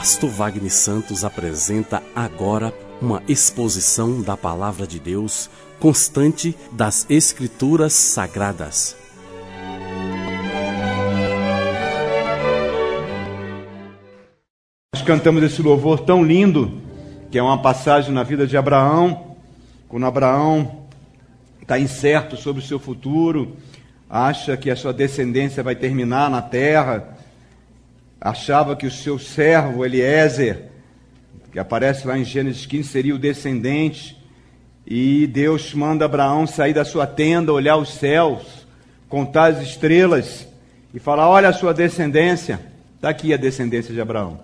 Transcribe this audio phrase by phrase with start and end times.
[0.00, 2.72] Pastor Wagner Santos apresenta agora
[3.02, 8.96] uma exposição da palavra de Deus constante das Escrituras Sagradas.
[14.94, 16.80] Nós cantamos esse louvor tão lindo,
[17.30, 19.36] que é uma passagem na vida de Abraão,
[19.86, 20.86] quando Abraão
[21.60, 23.54] está incerto sobre o seu futuro,
[24.08, 27.19] acha que a sua descendência vai terminar na terra,
[28.20, 30.66] achava que o seu servo Eliezer,
[31.50, 34.16] que aparece lá em Gênesis 15, seria o descendente,
[34.86, 38.66] e Deus manda Abraão sair da sua tenda, olhar os céus,
[39.08, 40.46] contar as estrelas
[40.92, 42.60] e falar: Olha a sua descendência,
[42.96, 44.40] está aqui a descendência de Abraão.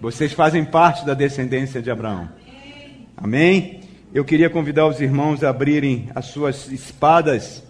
[0.00, 2.28] Vocês fazem parte da descendência de Abraão.
[3.16, 3.80] Amém?
[4.12, 7.62] Eu queria convidar os irmãos a abrirem as suas espadas,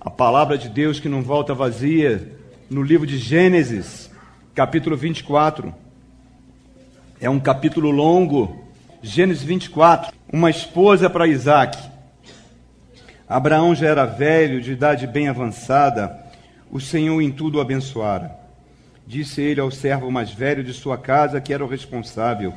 [0.00, 2.36] a palavra de Deus que não volta vazia,
[2.74, 4.10] no livro de Gênesis,
[4.52, 5.72] capítulo 24.
[7.20, 8.64] É um capítulo longo.
[9.00, 10.12] Gênesis 24.
[10.32, 11.78] Uma esposa para Isaac.
[13.28, 16.18] Abraão já era velho, de idade bem avançada.
[16.68, 18.36] O Senhor em tudo o abençoara.
[19.06, 22.52] Disse ele ao servo mais velho de sua casa, que era o responsável,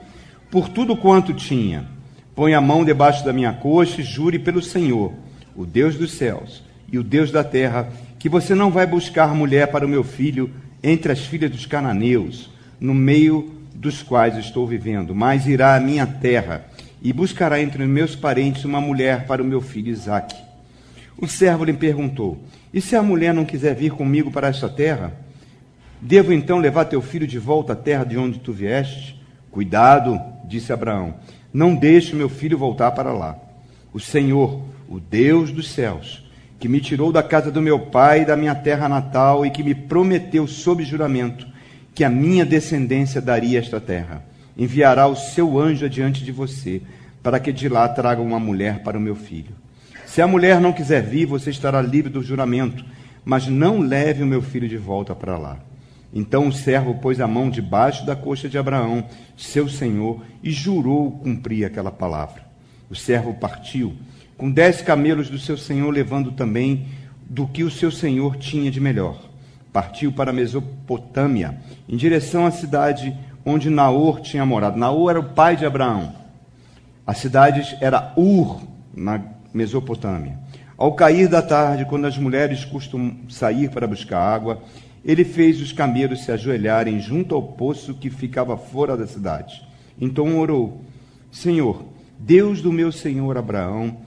[0.49, 1.85] por tudo quanto tinha.
[2.33, 5.13] Põe a mão debaixo da minha coxa e jure pelo Senhor,
[5.55, 7.87] o Deus dos céus e o Deus da terra,
[8.27, 10.51] que você não vai buscar mulher para o meu filho
[10.83, 16.05] entre as filhas dos cananeus, no meio dos quais estou vivendo, mas irá à minha
[16.05, 16.65] terra
[17.01, 20.35] e buscará entre os meus parentes uma mulher para o meu filho Isaque.
[21.17, 22.37] O servo lhe perguntou:
[22.73, 25.13] E se a mulher não quiser vir comigo para esta terra?
[26.01, 29.23] Devo então levar teu filho de volta à terra de onde tu vieste?
[29.49, 31.13] Cuidado, disse Abraão,
[31.53, 33.37] não deixe meu filho voltar para lá.
[33.93, 36.26] O Senhor, o Deus dos céus,
[36.59, 39.63] que me tirou da casa do meu pai e da minha terra natal e que
[39.63, 41.47] me prometeu sob juramento
[41.97, 44.23] que a minha descendência daria esta terra,
[44.55, 46.79] enviará o seu anjo adiante de você,
[47.23, 49.55] para que de lá traga uma mulher para o meu filho.
[50.05, 52.85] Se a mulher não quiser vir, você estará livre do juramento,
[53.25, 55.57] mas não leve o meu filho de volta para lá.
[56.13, 59.03] Então o servo pôs a mão debaixo da coxa de Abraão,
[59.35, 62.43] seu senhor, e jurou cumprir aquela palavra.
[62.91, 63.95] O servo partiu,
[64.37, 66.87] com dez camelos do seu senhor, levando também
[67.29, 69.19] do que o seu senhor tinha de melhor.
[69.73, 71.59] Partiu para a Mesopotâmia,
[71.89, 74.77] em direção à cidade onde Naor tinha morado.
[74.77, 76.13] Naor era o pai de Abraão.
[77.05, 78.61] A cidade era Ur,
[78.95, 79.21] na
[79.53, 80.37] Mesopotâmia.
[80.77, 84.61] Ao cair da tarde, quando as mulheres costumam sair para buscar água,
[85.03, 89.65] ele fez os camelos se ajoelharem junto ao poço que ficava fora da cidade.
[89.99, 90.81] Então orou:
[91.31, 91.83] Senhor,
[92.19, 93.97] Deus do meu senhor Abraão,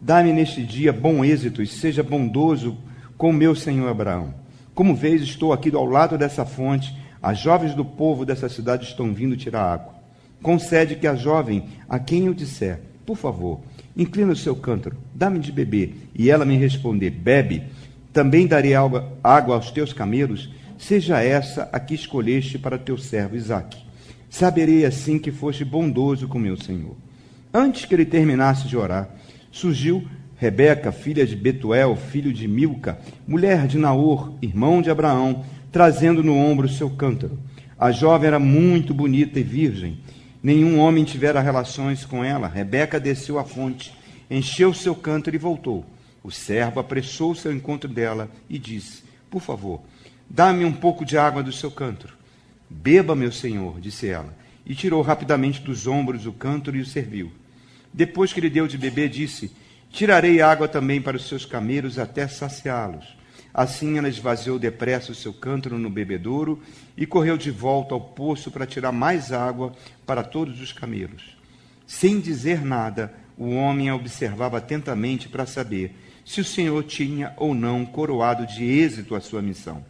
[0.00, 2.78] dá-me neste dia bom êxito e seja bondoso
[3.18, 4.34] com meu senhor Abraão.
[4.74, 6.96] Como vês, estou aqui ao lado dessa fonte.
[7.22, 9.94] As jovens do povo dessa cidade estão vindo tirar água.
[10.42, 13.60] Concede que a jovem, a quem eu disser, por favor,
[13.94, 17.64] inclina o seu cântaro, dá-me de beber, e ela me responder, bebe,
[18.12, 23.84] também darei água, aos teus camelos, seja essa a que escolheste para teu servo Isaque.
[24.30, 26.96] Saberei assim que foste bondoso com meu senhor.
[27.52, 29.10] Antes que ele terminasse de orar,
[29.50, 30.06] surgiu
[30.36, 36.34] Rebeca, filha de Betuel, filho de Milca, mulher de Naor, irmão de Abraão, trazendo no
[36.34, 37.38] ombro seu cântaro.
[37.78, 39.98] A jovem era muito bonita e virgem.
[40.42, 42.48] Nenhum homem tivera relações com ela.
[42.48, 43.94] Rebeca desceu à fonte,
[44.30, 45.84] encheu seu cântaro e voltou.
[46.22, 49.82] O servo apressou-se ao encontro dela e disse: Por favor,
[50.28, 52.14] dá-me um pouco de água do seu cântaro.
[52.68, 54.34] Beba, meu senhor, disse ela,
[54.64, 57.30] e tirou rapidamente dos ombros o cântaro e o serviu.
[57.92, 59.50] Depois que lhe deu de beber, disse:
[59.90, 63.18] Tirarei água também para os seus camelos até saciá-los.
[63.52, 66.62] Assim ela esvaziou depressa o seu cântaro no bebedouro
[66.96, 69.72] e correu de volta ao poço para tirar mais água
[70.06, 71.36] para todos os camelos.
[71.84, 77.52] Sem dizer nada, o homem a observava atentamente para saber se o Senhor tinha ou
[77.52, 79.84] não coroado de êxito a sua missão.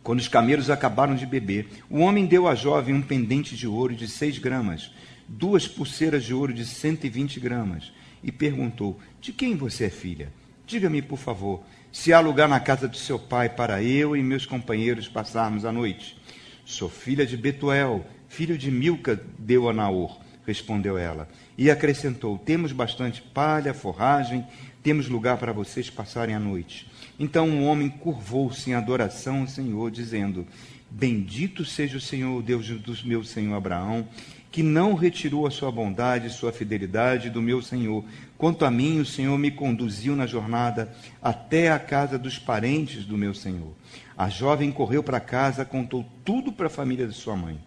[0.00, 3.94] Quando os camelos acabaram de beber, o homem deu à jovem um pendente de ouro
[3.94, 4.92] de seis gramas,
[5.28, 7.92] duas pulseiras de ouro de cento e vinte gramas,
[8.22, 10.32] e perguntou: De quem você é filha?
[10.66, 14.44] Diga-me, por favor, se há lugar na casa do seu pai para eu e meus
[14.44, 16.16] companheiros passarmos a noite.
[16.64, 21.28] Sou filha de Betuel, filho de Milca, deu a Naor, respondeu ela.
[21.56, 24.46] E acrescentou: Temos bastante palha, forragem
[24.88, 26.86] temos lugar para vocês passarem a noite.
[27.18, 30.46] Então o homem curvou-se em adoração ao Senhor, dizendo:
[30.90, 34.08] Bendito seja o Senhor, Deus do meu senhor Abraão,
[34.50, 38.04] que não retirou a sua bondade e sua fidelidade do meu senhor.
[38.36, 43.18] Quanto a mim, o Senhor me conduziu na jornada até a casa dos parentes do
[43.18, 43.74] meu senhor.
[44.16, 47.58] A jovem correu para casa, contou tudo para a família de sua mãe.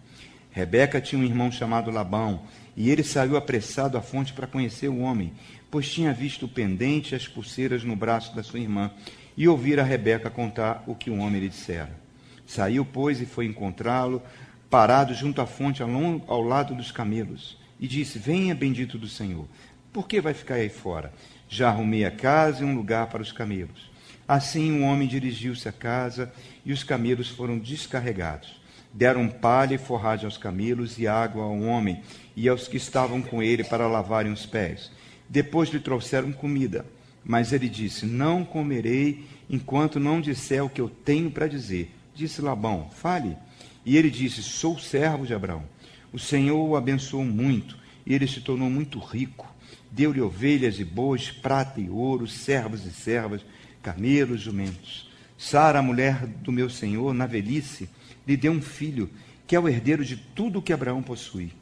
[0.50, 2.42] Rebeca tinha um irmão chamado Labão,
[2.76, 5.32] e ele saiu apressado à fonte para conhecer o homem,
[5.70, 8.90] pois tinha visto o pendente e as pulseiras no braço da sua irmã,
[9.36, 12.02] e ouvira Rebeca contar o que o homem lhe dissera.
[12.46, 14.22] Saiu, pois, e foi encontrá-lo,
[14.72, 19.46] parado junto à fonte, ao lado dos camelos, e disse: Venha, bendito do Senhor.
[19.92, 21.12] Por que vai ficar aí fora?
[21.46, 23.90] Já arrumei a casa e um lugar para os camelos.
[24.26, 26.32] Assim o homem dirigiu-se à casa
[26.64, 28.62] e os camelos foram descarregados.
[28.94, 32.00] Deram palha e forragem aos camelos e água ao homem
[32.34, 34.90] e aos que estavam com ele para lavarem os pés.
[35.28, 36.86] Depois lhe trouxeram comida.
[37.22, 41.94] Mas ele disse: Não comerei enquanto não disser o que eu tenho para dizer.
[42.14, 43.36] Disse Labão: Fale.
[43.84, 45.64] E ele disse: Sou servo de Abraão.
[46.12, 47.76] O Senhor o abençoou muito
[48.06, 49.52] e ele se tornou muito rico.
[49.90, 53.44] Deu-lhe ovelhas e bois, prata e ouro, servos e servas
[53.82, 55.10] camelos, jumentos.
[55.36, 57.88] Sara, a mulher do meu senhor, na velhice,
[58.26, 59.10] lhe deu um filho,
[59.46, 61.52] que é o herdeiro de tudo o que Abraão possui.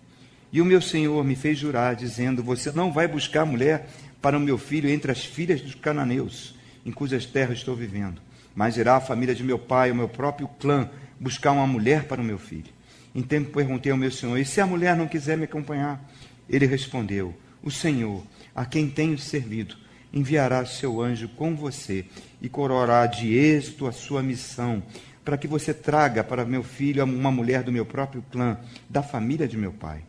[0.53, 3.89] E o meu senhor me fez jurar, dizendo: Você não vai buscar mulher
[4.21, 8.21] para o meu filho entre as filhas dos cananeus, em cujas terras estou vivendo,
[8.55, 10.91] mas irá a família de meu pai, o meu próprio clã,
[11.21, 12.73] buscar uma mulher para o meu filho.
[13.15, 16.03] Então perguntei ao meu senhor: E se a mulher não quiser me acompanhar?
[16.49, 18.25] Ele respondeu: O Senhor,
[18.55, 19.77] a quem tenho servido,
[20.13, 22.07] enviará seu anjo com você
[22.41, 24.83] e coroará de êxito a sua missão,
[25.25, 28.59] para que você traga para meu filho uma mulher do meu próprio clã,
[28.89, 30.03] da família de meu pai.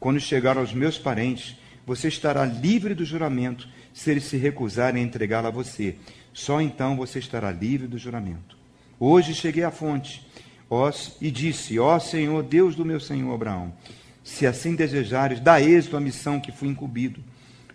[0.00, 5.06] Quando chegar aos meus parentes, você estará livre do juramento se eles se recusarem a
[5.06, 5.96] entregá-la a você.
[6.32, 8.58] Só então você estará livre do juramento.
[8.98, 10.25] Hoje cheguei à fonte
[10.68, 13.72] ó, e disse: Ó Senhor, Deus do meu senhor Abraão,
[14.22, 17.22] se assim desejares, dá êxito à missão que fui incumbido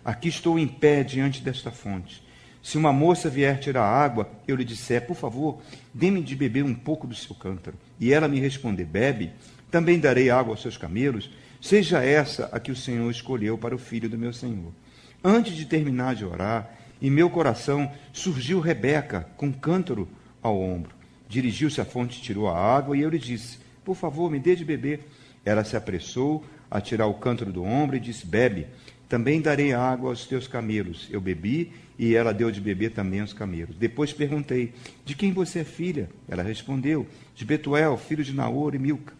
[0.04, 2.24] Aqui estou em pé diante desta fonte.
[2.60, 5.60] Se uma moça vier tirar água, eu lhe disser, por favor,
[5.94, 7.76] dê-me de beber um pouco do seu cântaro.
[8.00, 9.30] E ela me responder, bebe,
[9.70, 11.30] também darei água aos seus camelos.
[11.60, 14.72] Seja essa a que o Senhor escolheu para o filho do meu Senhor.
[15.22, 16.68] Antes de terminar de orar,
[17.00, 20.08] em meu coração surgiu Rebeca com cântaro
[20.42, 21.01] ao ombro.
[21.32, 24.66] Dirigiu-se à fonte, tirou a água e eu lhe disse: Por favor, me dê de
[24.66, 25.00] beber.
[25.42, 28.66] Ela se apressou a tirar o cântaro do ombro e disse: Bebe.
[29.08, 31.08] Também darei água aos teus camelos.
[31.10, 33.74] Eu bebi e ela deu de beber também aos camelos.
[33.76, 34.74] Depois perguntei:
[35.06, 36.10] De quem você é filha?
[36.28, 39.14] Ela respondeu: De Betuel, filho de Naor e Milca.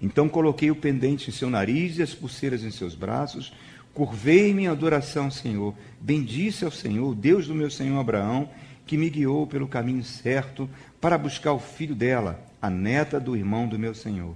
[0.00, 3.50] Então coloquei o pendente em seu nariz e as pulseiras em seus braços.
[3.94, 5.74] Curvei-me em adoração Senhor.
[5.98, 8.50] Bendisse ao Senhor, Deus do meu senhor Abraão,
[8.86, 13.68] que me guiou pelo caminho certo para buscar o filho dela, a neta do irmão
[13.68, 14.34] do meu senhor.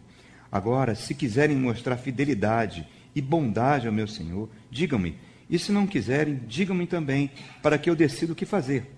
[0.51, 5.15] Agora, se quiserem mostrar fidelidade e bondade ao meu Senhor, digam-me.
[5.49, 7.31] E se não quiserem, digam-me também,
[7.63, 8.91] para que eu decida o que fazer.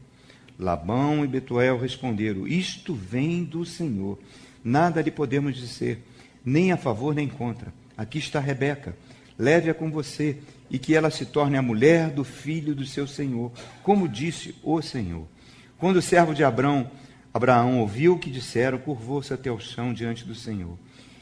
[0.58, 4.19] Labão e Betuel responderam: Isto vem do Senhor.
[4.64, 6.02] Nada lhe podemos dizer,
[6.44, 7.72] nem a favor nem contra.
[7.96, 8.96] Aqui está Rebeca.
[9.38, 10.38] Leve-a com você
[10.70, 13.50] e que ela se torne a mulher do filho do seu Senhor,
[13.82, 15.26] como disse o Senhor.
[15.82, 16.88] Quando o servo de Abraão,
[17.34, 20.79] Abraão ouviu o que disseram, curvou-se até o chão diante do Senhor.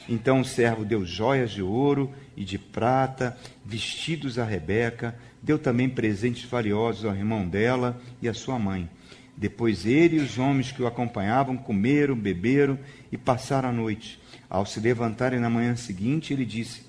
[0.07, 5.89] Então o servo deu joias de ouro e de prata, vestidos a Rebeca, deu também
[5.89, 8.87] presentes valiosos ao irmão dela e à sua mãe.
[9.35, 12.77] Depois ele e os homens que o acompanhavam comeram, beberam
[13.11, 14.21] e passaram a noite.
[14.47, 16.83] Ao se levantarem na manhã seguinte, ele disse: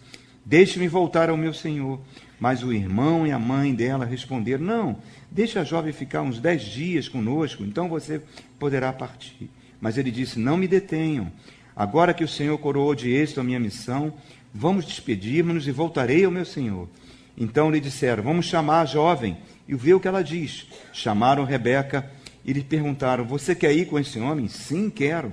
[0.45, 2.00] Deixe-me voltar ao meu senhor.
[2.43, 4.99] Mas o irmão e a mãe dela responderam: Não,
[5.33, 8.21] deixe a jovem ficar uns dez dias conosco, então você
[8.59, 9.51] poderá partir.
[9.81, 11.33] Mas ele disse: Não me detenham.
[11.75, 14.12] Agora que o Senhor coroou de êxito a minha missão,
[14.55, 16.89] vamos despedir-nos e voltarei ao meu Senhor.
[17.37, 20.67] Então lhe disseram: Vamos chamar a jovem e ver o que ela diz.
[20.93, 22.11] Chamaram Rebeca
[22.45, 24.49] e lhe perguntaram: Você quer ir com esse homem?
[24.49, 25.33] Sim, quero.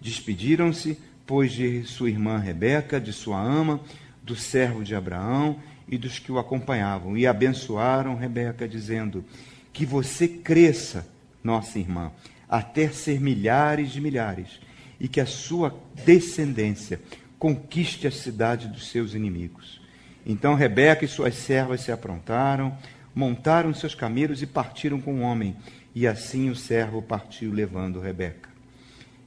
[0.00, 3.80] Despediram-se, pois, de sua irmã Rebeca, de sua ama,
[4.22, 5.58] do servo de Abraão
[5.90, 9.24] e dos que o acompanhavam, e abençoaram Rebeca, dizendo:
[9.72, 11.06] Que você cresça,
[11.42, 12.12] nossa irmã,
[12.48, 14.60] até ser milhares de milhares
[15.00, 17.00] e que a sua descendência
[17.38, 19.80] conquiste a cidade dos seus inimigos.
[20.26, 22.76] Então Rebeca e suas servas se aprontaram,
[23.14, 25.56] montaram seus camelos e partiram com o homem,
[25.94, 28.50] e assim o servo partiu levando Rebeca.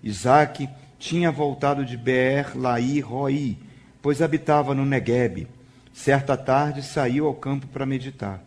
[0.03, 3.57] Isaac tinha voltado de Beer Laí Roi,
[4.01, 5.47] pois habitava no Neguebe.
[5.93, 8.43] Certa tarde saiu ao campo para meditar.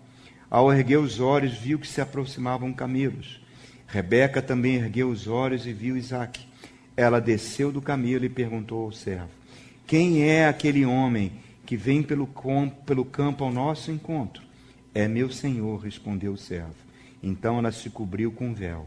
[0.51, 3.41] Ao erguer os olhos, viu que se aproximavam camelos.
[3.87, 6.47] Rebeca também ergueu os olhos e viu Isaac
[6.97, 9.29] ela desceu do camelo e perguntou ao servo:
[9.87, 11.33] Quem é aquele homem
[11.67, 12.29] que vem pelo,
[12.87, 14.43] pelo campo ao nosso encontro?
[14.95, 16.75] É meu senhor, respondeu o servo.
[17.23, 18.87] Então ela se cobriu com véu.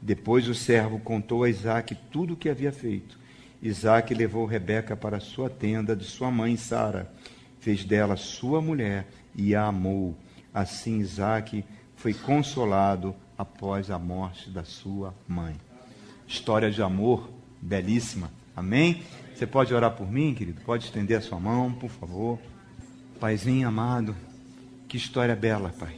[0.00, 3.18] Depois o servo contou a Isaac tudo o que havia feito.
[3.62, 7.12] Isaac levou Rebeca para a sua tenda de sua mãe Sara,
[7.60, 10.16] fez dela sua mulher e a amou.
[10.52, 11.64] Assim Isaac
[11.96, 15.56] foi consolado após a morte da sua mãe.
[16.26, 18.30] História de amor belíssima.
[18.54, 19.02] Amém?
[19.34, 20.60] Você pode orar por mim, querido?
[20.62, 22.38] Pode estender a sua mão, por favor.
[23.20, 24.16] Paizinho amado,
[24.88, 25.94] que história bela, Pai.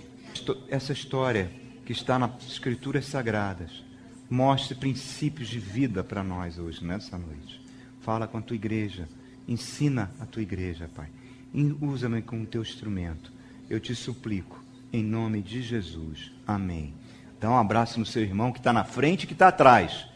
[0.68, 1.50] Essa história
[1.84, 3.82] que está nas Escrituras Sagradas
[4.28, 7.60] mostre princípios de vida para nós hoje, nessa noite.
[8.00, 9.08] Fala com a tua igreja,
[9.48, 11.08] ensina a tua igreja, Pai.
[11.52, 13.32] Usa-me como teu instrumento.
[13.68, 16.30] Eu te suplico, em nome de Jesus.
[16.46, 16.94] Amém.
[17.40, 20.06] Dá um abraço no seu irmão que está na frente e que está atrás.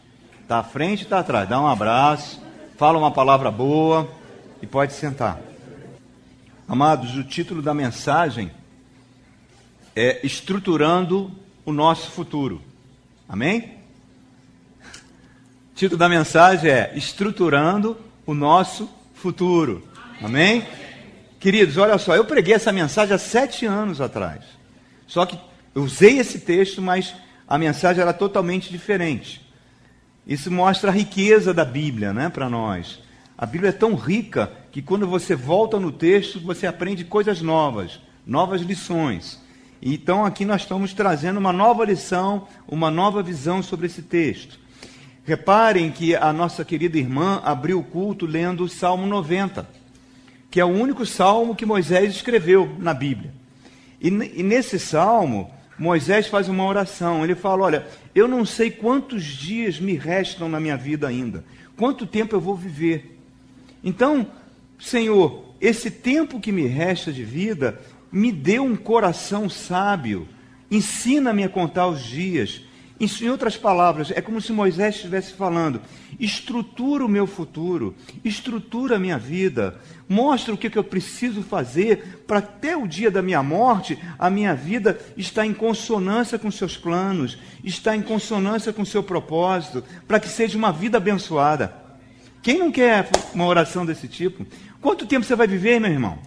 [0.41, 1.49] Está à frente e está atrás.
[1.49, 2.41] Dá um abraço,
[2.77, 4.09] fala uma palavra boa
[4.61, 5.41] e pode sentar.
[6.67, 8.51] Amados, o título da mensagem
[9.95, 11.31] é Estruturando
[11.65, 12.61] o Nosso Futuro.
[13.27, 13.75] Amém?
[15.71, 19.83] O título da mensagem é Estruturando o Nosso Futuro.
[20.21, 20.65] Amém?
[21.39, 24.43] Queridos, olha só, eu preguei essa mensagem há sete anos atrás.
[25.07, 25.39] Só que
[25.73, 27.13] eu usei esse texto, mas
[27.47, 29.45] a mensagem era totalmente diferente.
[30.25, 32.99] Isso mostra a riqueza da Bíblia né, para nós.
[33.37, 37.99] A Bíblia é tão rica que quando você volta no texto, você aprende coisas novas,
[38.25, 39.39] novas lições.
[39.81, 44.57] Então aqui nós estamos trazendo uma nova lição, uma nova visão sobre esse texto.
[45.23, 49.67] Reparem que a nossa querida irmã abriu o culto lendo o Salmo 90,
[50.55, 53.33] que é o único salmo que Moisés escreveu na Bíblia.
[53.99, 57.25] E, e nesse salmo, Moisés faz uma oração.
[57.25, 61.43] Ele fala: Olha, eu não sei quantos dias me restam na minha vida ainda,
[61.75, 63.19] quanto tempo eu vou viver.
[63.83, 64.27] Então,
[64.79, 67.77] Senhor, esse tempo que me resta de vida,
[68.09, 70.25] me dê um coração sábio,
[70.71, 72.61] ensina-me a contar os dias
[72.99, 75.81] em outras palavras, é como se Moisés estivesse falando:
[76.17, 82.39] estrutura o meu futuro, estrutura a minha vida, mostra o que, eu preciso fazer para
[82.39, 87.37] até o dia da minha morte a minha vida está em consonância com seus planos,
[87.63, 91.75] está em consonância com seu propósito, para que seja uma vida abençoada.
[92.41, 94.45] Quem não quer uma oração desse tipo?
[94.79, 96.19] Quanto tempo você vai viver, meu irmão?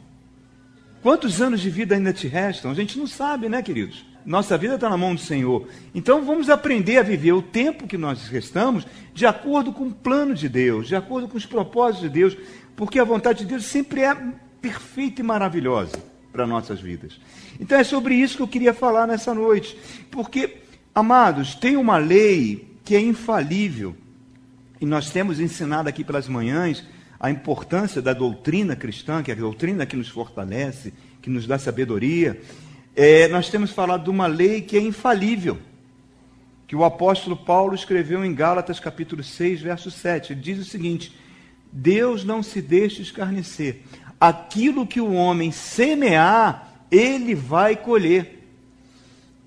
[1.02, 2.70] Quantos anos de vida ainda te restam?
[2.70, 4.04] A gente não sabe, né, queridos?
[4.28, 5.66] Nossa vida está na mão do Senhor.
[5.94, 10.34] Então vamos aprender a viver o tempo que nós restamos de acordo com o plano
[10.34, 12.36] de Deus, de acordo com os propósitos de Deus,
[12.76, 14.14] porque a vontade de Deus sempre é
[14.60, 15.98] perfeita e maravilhosa
[16.30, 17.18] para nossas vidas.
[17.58, 19.78] Então é sobre isso que eu queria falar nessa noite.
[20.10, 20.58] Porque,
[20.94, 23.96] amados, tem uma lei que é infalível,
[24.78, 26.84] e nós temos ensinado aqui pelas manhãs
[27.18, 30.92] a importância da doutrina cristã, que é a doutrina que nos fortalece,
[31.22, 32.38] que nos dá sabedoria
[33.00, 35.56] é, nós temos falado de uma lei que é infalível,
[36.66, 40.32] que o apóstolo Paulo escreveu em Gálatas capítulo 6, verso 7.
[40.32, 41.16] Ele diz o seguinte:
[41.70, 43.82] Deus não se deixa escarnecer.
[44.20, 48.44] Aquilo que o homem semear, ele vai colher.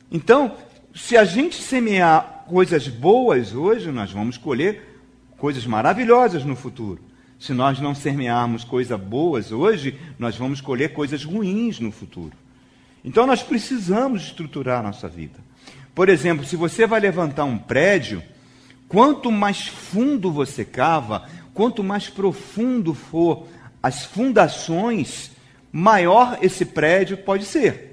[0.09, 0.55] Então,
[0.95, 4.97] se a gente semear coisas boas hoje, nós vamos colher
[5.37, 7.01] coisas maravilhosas no futuro.
[7.37, 12.40] Se nós não semearmos coisas boas hoje, nós vamos colher coisas ruins no futuro.
[13.03, 15.39] Então nós precisamos estruturar a nossa vida.
[15.93, 18.23] Por exemplo, se você vai levantar um prédio,
[18.87, 23.47] quanto mais fundo você cava, quanto mais profundo for
[23.81, 25.31] as fundações,
[25.71, 27.91] maior esse prédio pode ser.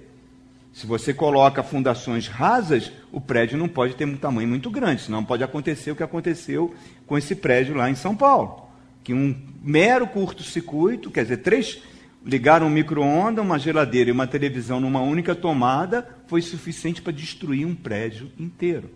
[0.73, 5.25] Se você coloca fundações rasas, o prédio não pode ter um tamanho muito grande, senão
[5.25, 6.73] pode acontecer o que aconteceu
[7.05, 8.69] com esse prédio lá em São Paulo.
[9.03, 11.83] Que um mero curto-circuito, quer dizer, três,
[12.25, 17.67] Ligar um micro-ondas, uma geladeira e uma televisão numa única tomada foi suficiente para destruir
[17.67, 18.91] um prédio inteiro.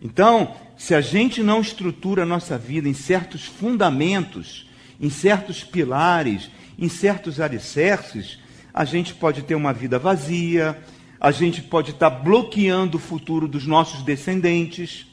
[0.00, 4.68] Então, se a gente não estrutura a nossa vida em certos fundamentos,
[5.00, 8.38] em certos pilares, em certos alicerces,
[8.72, 10.78] a gente pode ter uma vida vazia,
[11.18, 15.06] a gente pode estar bloqueando o futuro dos nossos descendentes,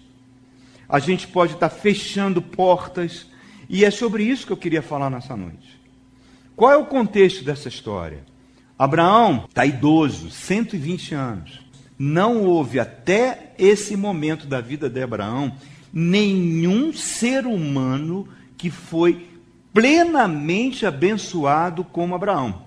[0.88, 3.28] a gente pode estar fechando portas,
[3.70, 5.73] e é sobre isso que eu queria falar nessa noite.
[6.56, 8.24] Qual é o contexto dessa história?
[8.78, 11.62] Abraão está idoso, 120 anos.
[11.98, 15.54] Não houve até esse momento da vida de Abraão
[15.92, 19.30] nenhum ser humano que foi
[19.74, 22.64] plenamente abençoado como Abraão.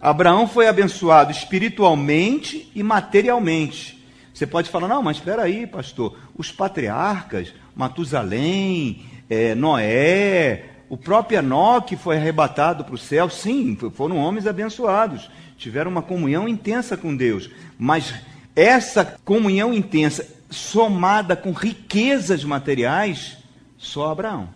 [0.00, 4.04] Abraão foi abençoado espiritualmente e materialmente.
[4.34, 11.38] Você pode falar, não, mas espera aí, pastor, os patriarcas, Matusalém, é, Noé, O próprio
[11.38, 13.30] Enoque foi arrebatado para o céu.
[13.30, 15.30] Sim, foram homens abençoados.
[15.56, 17.48] Tiveram uma comunhão intensa com Deus.
[17.78, 18.12] Mas
[18.54, 23.38] essa comunhão intensa, somada com riquezas materiais,
[23.78, 24.50] só Abraão.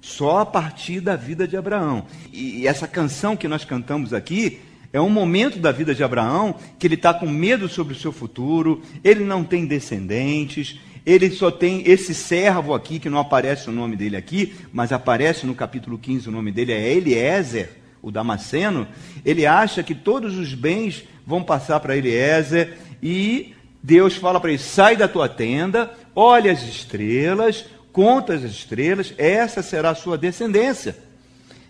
[0.00, 2.06] Só a partir da vida de Abraão.
[2.32, 6.86] E essa canção que nós cantamos aqui é um momento da vida de Abraão que
[6.86, 11.88] ele está com medo sobre o seu futuro, ele não tem descendentes, ele só tem
[11.90, 16.28] esse servo aqui, que não aparece o nome dele aqui, mas aparece no capítulo 15
[16.28, 17.70] o nome dele, é Eliezer,
[18.02, 18.86] o Damasceno.
[19.24, 24.58] Ele acha que todos os bens vão passar para Eliezer e Deus fala para ele:
[24.58, 30.94] sai da tua tenda, olha as estrelas, conta as estrelas, essa será a sua descendência.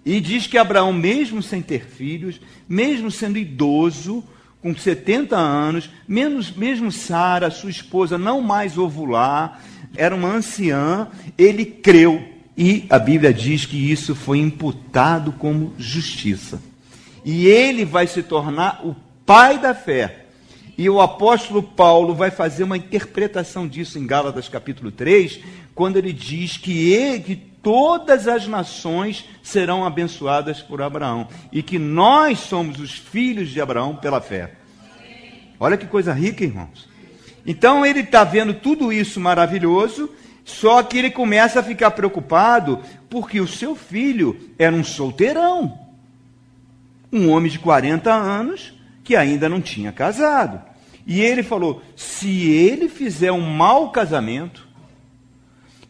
[0.04, 4.25] E diz que Abraão, mesmo sem ter filhos, mesmo sendo idoso,
[4.62, 9.60] com 70 anos, menos, mesmo Sara, sua esposa, não mais ovular,
[9.96, 12.22] era uma anciã, ele creu.
[12.56, 16.60] E a Bíblia diz que isso foi imputado como justiça.
[17.24, 20.24] E ele vai se tornar o pai da fé.
[20.76, 25.40] E o apóstolo Paulo vai fazer uma interpretação disso em Gálatas capítulo 3,
[25.74, 27.36] quando ele diz que, ele, que
[27.68, 33.94] todas as nações serão abençoadas por Abraão e que nós somos os filhos de Abraão
[33.94, 34.54] pela fé.
[35.60, 36.88] Olha que coisa rica, irmãos.
[37.46, 40.08] Então ele está vendo tudo isso maravilhoso,
[40.46, 45.78] só que ele começa a ficar preocupado porque o seu filho era um solteirão,
[47.12, 48.72] um homem de 40 anos
[49.04, 50.58] que ainda não tinha casado.
[51.06, 54.66] E ele falou: se ele fizer um mau casamento,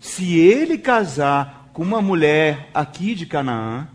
[0.00, 3.86] se ele casar com uma mulher aqui de Canaã,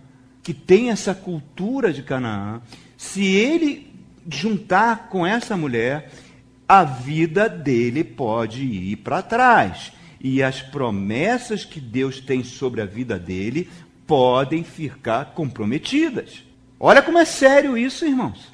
[0.41, 2.61] que tem essa cultura de Canaã,
[2.95, 3.91] se ele
[4.31, 6.09] juntar com essa mulher,
[6.65, 9.91] a vida dele pode ir para trás.
[10.17, 13.69] E as promessas que Deus tem sobre a vida dele
[14.07, 16.41] podem ficar comprometidas.
[16.79, 18.47] Olha como é sério isso, irmãos.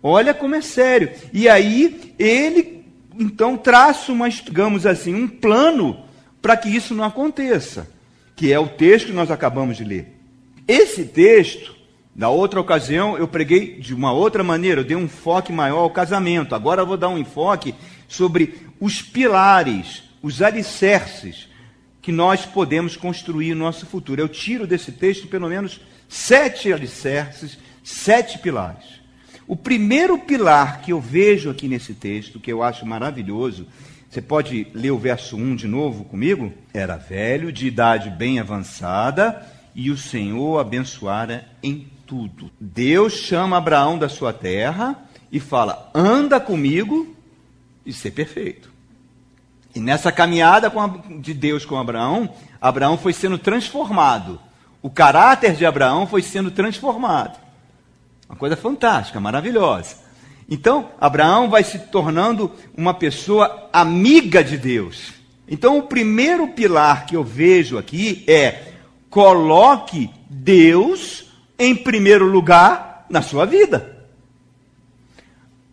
[0.00, 1.10] Olha como é sério.
[1.32, 2.84] E aí ele
[3.18, 6.04] então traça uma, digamos assim, um plano
[6.40, 7.90] para que isso não aconteça,
[8.34, 10.18] que é o texto que nós acabamos de ler.
[10.66, 11.74] Esse texto,
[12.14, 15.90] na outra ocasião, eu preguei de uma outra maneira, eu dei um enfoque maior ao
[15.90, 16.54] casamento.
[16.54, 17.74] Agora eu vou dar um enfoque
[18.08, 21.48] sobre os pilares, os alicerces
[22.00, 24.20] que nós podemos construir no nosso futuro.
[24.20, 29.00] Eu tiro desse texto pelo menos sete alicerces, sete pilares.
[29.46, 33.66] O primeiro pilar que eu vejo aqui nesse texto, que eu acho maravilhoso,
[34.12, 36.52] você pode ler o verso 1 de novo comigo?
[36.74, 39.42] Era velho, de idade bem avançada,
[39.74, 42.50] e o Senhor abençoara em tudo.
[42.60, 47.16] Deus chama Abraão da sua terra e fala: anda comigo
[47.86, 48.70] e ser perfeito.
[49.74, 50.70] E nessa caminhada
[51.18, 54.38] de Deus com Abraão, Abraão foi sendo transformado.
[54.82, 57.40] O caráter de Abraão foi sendo transformado.
[58.28, 60.01] Uma coisa fantástica, maravilhosa.
[60.52, 65.14] Então, Abraão vai se tornando uma pessoa amiga de Deus.
[65.48, 68.74] Então, o primeiro pilar que eu vejo aqui é:
[69.08, 71.24] coloque Deus
[71.58, 74.04] em primeiro lugar na sua vida.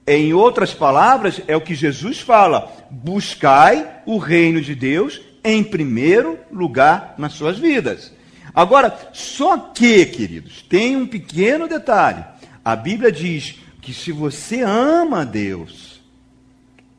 [0.07, 6.39] Em outras palavras, é o que Jesus fala: buscai o reino de Deus em primeiro
[6.49, 8.13] lugar nas suas vidas.
[8.55, 12.23] Agora, só que, queridos, tem um pequeno detalhe.
[12.63, 16.01] A Bíblia diz que se você ama a Deus,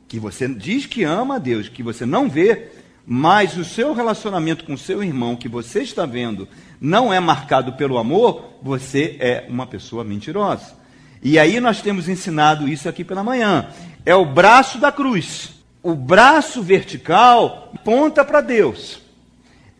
[0.09, 2.69] que você diz que ama a Deus, que você não vê,
[3.07, 6.49] mas o seu relacionamento com seu irmão que você está vendo
[6.81, 10.75] não é marcado pelo amor, você é uma pessoa mentirosa.
[11.23, 13.69] E aí nós temos ensinado isso aqui pela manhã.
[14.07, 15.51] É o braço da cruz.
[15.83, 19.01] O braço vertical ponta para Deus.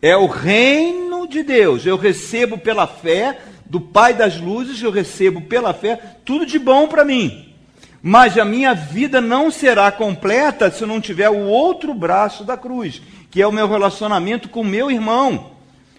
[0.01, 1.85] É o reino de Deus.
[1.85, 3.39] Eu recebo pela fé
[3.71, 7.55] do Pai das luzes, eu recebo pela fé tudo de bom para mim.
[8.03, 12.57] Mas a minha vida não será completa se eu não tiver o outro braço da
[12.57, 15.51] cruz, que é o meu relacionamento com meu irmão,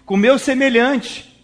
[0.05, 1.35] com meu semelhante.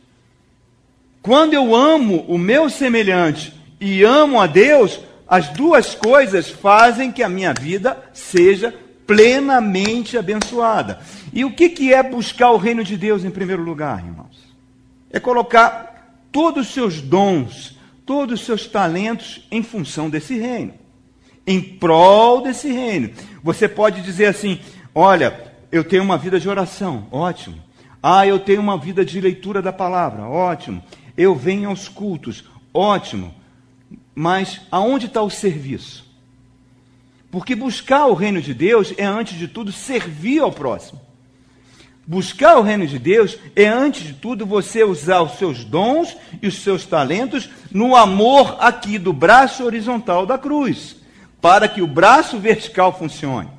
[1.23, 7.23] Quando eu amo o meu semelhante e amo a Deus, as duas coisas fazem que
[7.23, 8.71] a minha vida seja
[9.07, 10.99] plenamente abençoada.
[11.33, 14.37] E o que, que é buscar o reino de Deus em primeiro lugar, irmãos?
[15.11, 15.88] É colocar
[16.31, 20.73] todos os seus dons, todos os seus talentos em função desse reino,
[21.45, 23.11] em prol desse reino.
[23.43, 24.59] Você pode dizer assim:
[24.93, 27.57] olha, eu tenho uma vida de oração, ótimo.
[28.01, 30.83] Ah, eu tenho uma vida de leitura da palavra, ótimo.
[31.17, 33.33] Eu venho aos cultos, ótimo.
[34.15, 36.09] Mas aonde está o serviço?
[37.29, 40.99] Porque buscar o reino de Deus é, antes de tudo, servir ao próximo.
[42.09, 46.47] Buscar o reino de Deus é, antes de tudo, você usar os seus dons e
[46.47, 50.95] os seus talentos no amor aqui do braço horizontal da cruz,
[51.39, 53.51] para que o braço vertical funcione.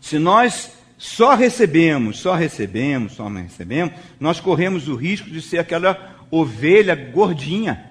[0.00, 6.16] Se nós só recebemos, só recebemos, só recebemos, nós corremos o risco de ser aquela
[6.30, 7.90] ovelha gordinha,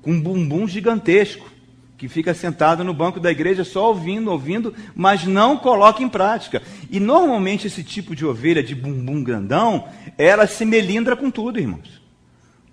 [0.00, 1.50] com um bumbum gigantesco,
[1.96, 6.62] que fica sentado no banco da igreja só ouvindo, ouvindo, mas não coloca em prática.
[6.90, 12.02] E normalmente esse tipo de ovelha de bumbum grandão, ela se melindra com tudo, irmãos.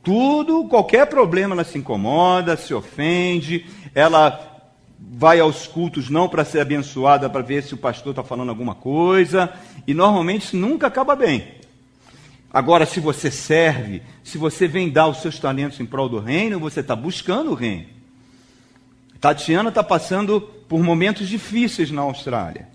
[0.03, 4.51] Tudo, qualquer problema ela se incomoda, se ofende, ela
[4.99, 8.75] vai aos cultos não para ser abençoada, para ver se o pastor está falando alguma
[8.75, 9.49] coisa,
[9.87, 11.47] e normalmente isso nunca acaba bem.
[12.51, 16.59] Agora, se você serve, se você vem dar os seus talentos em prol do reino,
[16.59, 18.02] você está buscando o reino.
[19.23, 22.67] Tatiana está passando por momentos difíceis na Austrália.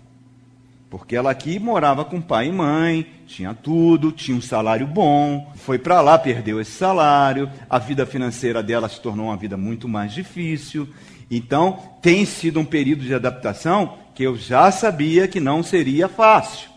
[0.89, 5.77] Porque ela aqui morava com pai e mãe, tinha tudo, tinha um salário bom, foi
[5.77, 10.11] para lá, perdeu esse salário, a vida financeira dela se tornou uma vida muito mais
[10.11, 10.89] difícil.
[11.29, 16.67] Então, tem sido um período de adaptação que eu já sabia que não seria fácil.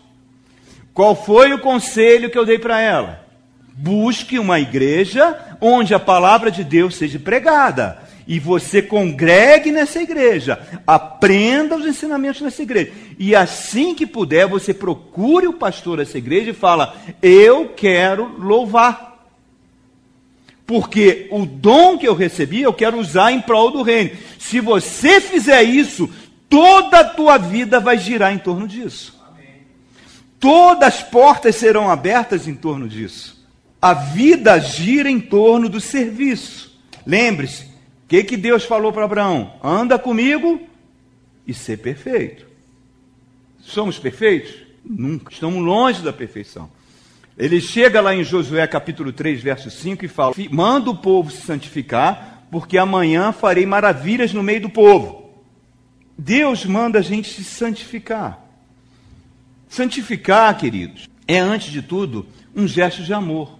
[0.93, 3.25] Qual foi o conselho que eu dei para ela?
[3.75, 8.12] Busque uma igreja onde a palavra de Deus seja pregada.
[8.27, 12.91] E você congregue nessa igreja, aprenda os ensinamentos nessa igreja.
[13.19, 19.13] E assim que puder, você procure o pastor dessa igreja e fala: Eu quero louvar.
[20.65, 24.11] Porque o dom que eu recebi, eu quero usar em prol do reino.
[24.39, 26.09] Se você fizer isso,
[26.49, 29.21] toda a tua vida vai girar em torno disso.
[30.39, 33.45] Todas as portas serão abertas em torno disso.
[33.81, 36.77] A vida gira em torno do serviço.
[37.05, 37.72] Lembre-se,
[38.03, 39.53] o que, que Deus falou para Abraão?
[39.63, 40.61] Anda comigo
[41.47, 42.45] e ser perfeito.
[43.59, 44.55] Somos perfeitos?
[44.83, 45.31] Nunca.
[45.31, 46.69] Estamos longe da perfeição.
[47.37, 51.41] Ele chega lá em Josué capítulo 3, verso 5 e fala: Manda o povo se
[51.41, 55.31] santificar, porque amanhã farei maravilhas no meio do povo.
[56.17, 58.39] Deus manda a gente se santificar.
[59.67, 63.57] Santificar, queridos, é antes de tudo um gesto de amor.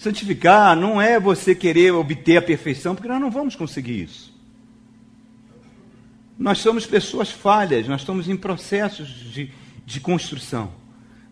[0.00, 4.34] Santificar não é você querer obter a perfeição, porque nós não vamos conseguir isso.
[6.38, 9.50] Nós somos pessoas falhas, nós estamos em processos de,
[9.84, 10.72] de construção.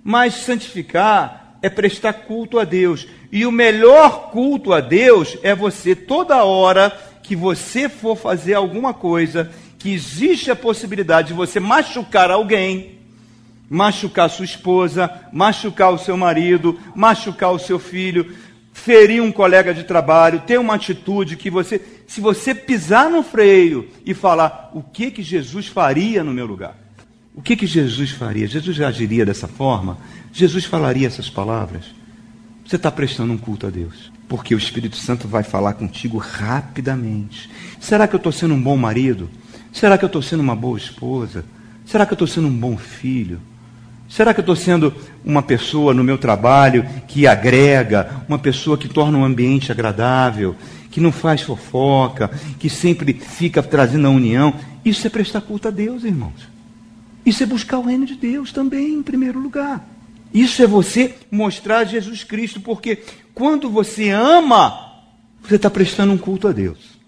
[0.04, 3.08] Mas santificar é prestar culto a Deus.
[3.32, 6.90] E o melhor culto a Deus é você, toda hora
[7.22, 12.98] que você for fazer alguma coisa, que existe a possibilidade de você machucar alguém,
[13.70, 18.34] machucar sua esposa, machucar o seu marido, machucar o seu filho,
[18.78, 23.88] ferir um colega de trabalho, ter uma atitude que você, se você pisar no freio
[24.06, 26.76] e falar o que que Jesus faria no meu lugar,
[27.34, 28.48] o que, que Jesus faria?
[28.48, 29.98] Jesus agiria dessa forma?
[30.32, 31.84] Jesus falaria essas palavras?
[32.66, 34.10] Você está prestando um culto a Deus.
[34.28, 37.48] Porque o Espírito Santo vai falar contigo rapidamente.
[37.78, 39.30] Será que eu estou sendo um bom marido?
[39.72, 41.44] Será que eu estou sendo uma boa esposa?
[41.86, 43.40] Será que eu estou sendo um bom filho?
[44.08, 48.88] Será que eu estou sendo uma pessoa no meu trabalho que agrega, uma pessoa que
[48.88, 50.56] torna o um ambiente agradável,
[50.90, 54.54] que não faz fofoca, que sempre fica trazendo a união?
[54.82, 56.48] Isso é prestar culto a Deus, irmãos.
[57.24, 59.86] Isso é buscar o reino de Deus também, em primeiro lugar.
[60.32, 63.02] Isso é você mostrar Jesus Cristo, porque
[63.34, 65.02] quando você ama,
[65.42, 66.98] você está prestando um culto a Deus.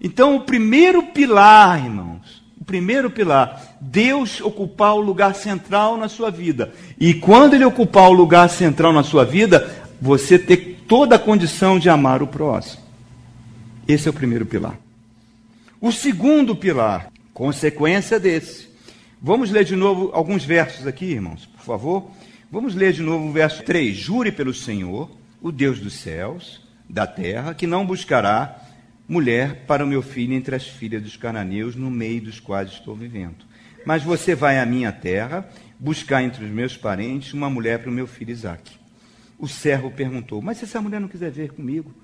[0.00, 6.72] Então, o primeiro pilar, irmãos, primeiro pilar, Deus ocupar o lugar central na sua vida.
[6.98, 11.78] E quando Ele ocupar o lugar central na sua vida, você ter toda a condição
[11.78, 12.82] de amar o próximo.
[13.86, 14.76] Esse é o primeiro pilar.
[15.80, 18.66] O segundo pilar, consequência desse,
[19.20, 22.10] Vamos ler de novo alguns versos aqui, irmãos, por favor.
[22.52, 23.96] Vamos ler de novo o verso 3.
[23.96, 28.62] Jure pelo Senhor, o Deus dos céus, da terra, que não buscará
[29.08, 32.94] mulher para o meu filho entre as filhas dos cananeus, no meio dos quais estou
[32.94, 33.44] vivendo.
[33.84, 37.94] Mas você vai à minha terra buscar entre os meus parentes uma mulher para o
[37.94, 38.76] meu filho Isaque.
[39.38, 41.94] O servo perguntou: Mas se essa mulher não quiser ver comigo,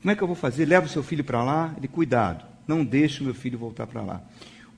[0.00, 0.66] como é que eu vou fazer?
[0.66, 1.74] Leva o seu filho para lá?
[1.76, 4.22] Ele, cuidado, não deixe o meu filho voltar para lá.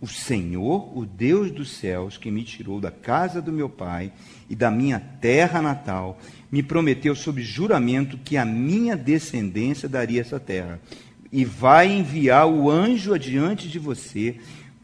[0.01, 4.13] O Senhor, o Deus dos céus, que me tirou da casa do meu pai
[4.51, 6.19] e da minha terra natal,
[6.51, 10.81] me prometeu sob juramento que a minha descendência daria essa terra.
[11.33, 14.39] E vai enviar o anjo adiante de você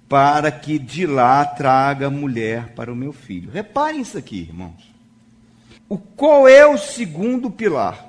[0.09, 3.51] para que de lá traga mulher para o meu filho.
[3.51, 4.91] Reparem isso aqui, irmãos.
[5.89, 8.07] O qual é o segundo pilar?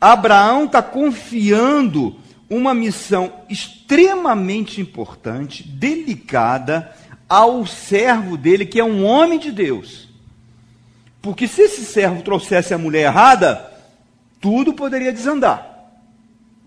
[0.00, 2.16] Abraão está confiando
[2.48, 6.94] uma missão extremamente importante, delicada,
[7.28, 10.08] ao servo dele, que é um homem de Deus.
[11.20, 13.68] Porque se esse servo trouxesse a mulher errada,
[14.40, 15.90] tudo poderia desandar.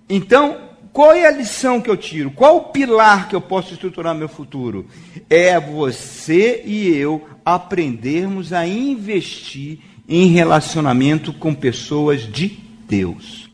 [0.09, 0.68] Então,
[0.99, 2.29] qual é a lição que eu tiro?
[2.29, 4.85] Qual o pilar que eu posso estruturar meu futuro?
[5.29, 12.49] É você e eu aprendermos a investir em relacionamento com pessoas de
[12.85, 13.49] Deus.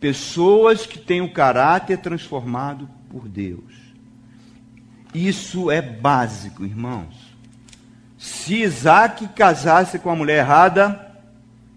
[0.00, 3.74] Pessoas que têm o caráter transformado por Deus.
[5.14, 7.14] Isso é básico, irmãos.
[8.16, 11.14] Se Isaac casasse com a mulher errada,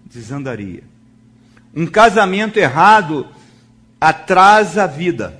[0.06, 0.86] desandaria.
[1.76, 3.35] Um casamento errado
[4.10, 5.40] atrasa a vida,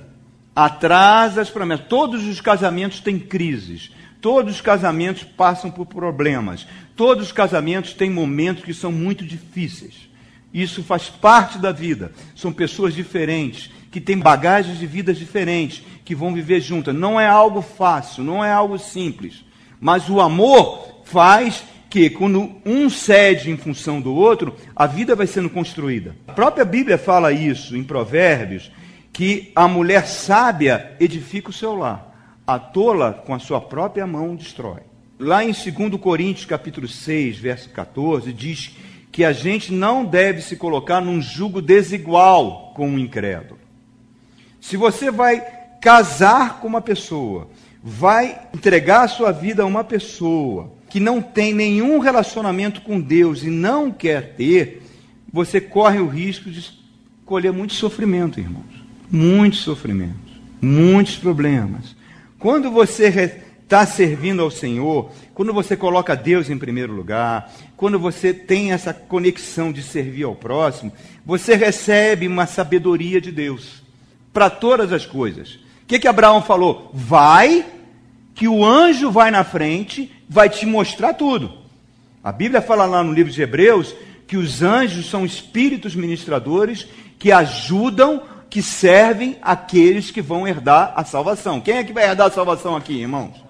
[0.54, 1.86] atrasa as promessas.
[1.86, 8.10] Todos os casamentos têm crises, todos os casamentos passam por problemas, todos os casamentos têm
[8.10, 10.08] momentos que são muito difíceis.
[10.52, 12.10] Isso faz parte da vida.
[12.34, 16.92] São pessoas diferentes, que têm bagagens de vidas diferentes, que vão viver juntas.
[16.92, 19.44] Não é algo fácil, não é algo simples.
[19.78, 21.62] Mas o amor faz
[22.10, 26.14] quando um cede em função do outro, a vida vai sendo construída.
[26.28, 28.70] A própria Bíblia fala isso em Provérbios,
[29.12, 34.36] que a mulher sábia edifica o seu lar, a tola com a sua própria mão
[34.36, 34.80] destrói.
[35.18, 38.76] Lá em 2 Coríntios capítulo 6, verso 14, diz
[39.10, 43.58] que a gente não deve se colocar num jugo desigual com o incrédulo.
[44.60, 45.40] Se você vai
[45.80, 47.48] casar com uma pessoa,
[47.82, 53.42] vai entregar a sua vida a uma pessoa que não tem nenhum relacionamento com Deus
[53.42, 54.82] e não quer ter,
[55.32, 56.64] você corre o risco de
[57.24, 58.64] colher muito sofrimento, irmãos.
[59.10, 61.94] Muitos sofrimentos, muitos problemas.
[62.38, 68.32] Quando você está servindo ao Senhor, quando você coloca Deus em primeiro lugar, quando você
[68.32, 70.92] tem essa conexão de servir ao próximo,
[71.24, 73.82] você recebe uma sabedoria de Deus
[74.32, 75.54] para todas as coisas.
[75.54, 76.90] O que, que Abraão falou?
[76.94, 77.66] Vai,
[78.34, 81.52] que o anjo vai na frente, vai te mostrar tudo.
[82.22, 83.94] A Bíblia fala lá no livro de Hebreus
[84.26, 86.86] que os anjos são espíritos ministradores
[87.18, 91.60] que ajudam, que servem aqueles que vão herdar a salvação.
[91.60, 93.44] Quem é que vai herdar a salvação aqui, irmãos?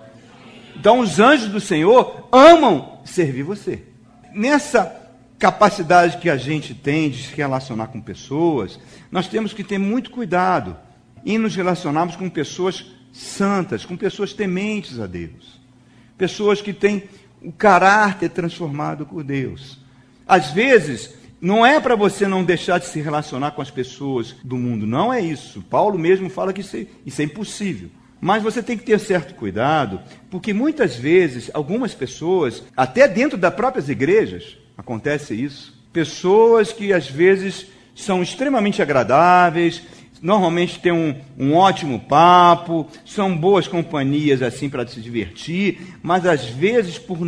[0.78, 3.82] Então, os anjos do Senhor amam servir você.
[4.34, 4.94] Nessa
[5.38, 8.78] capacidade que a gente tem de se relacionar com pessoas,
[9.10, 10.76] nós temos que ter muito cuidado
[11.24, 15.55] em nos relacionarmos com pessoas santas, com pessoas tementes a Deus,
[16.16, 17.04] pessoas que têm
[17.42, 19.78] o caráter transformado por Deus.
[20.26, 24.56] Às vezes, não é para você não deixar de se relacionar com as pessoas do
[24.56, 25.62] mundo, não é isso.
[25.62, 27.90] Paulo mesmo fala que isso é, isso é impossível.
[28.20, 30.00] Mas você tem que ter certo cuidado,
[30.30, 35.76] porque muitas vezes algumas pessoas, até dentro das próprias igrejas, acontece isso.
[35.92, 39.82] Pessoas que às vezes são extremamente agradáveis,
[40.22, 46.44] normalmente têm um, um ótimo papo, são boas companhias assim para se divertir, mas às
[46.44, 47.18] vezes por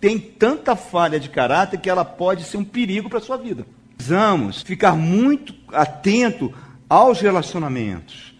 [0.00, 3.64] tem tanta falha de caráter que ela pode ser um perigo para a sua vida.
[3.96, 6.52] Precisamos ficar muito atento
[6.88, 8.34] aos relacionamentos.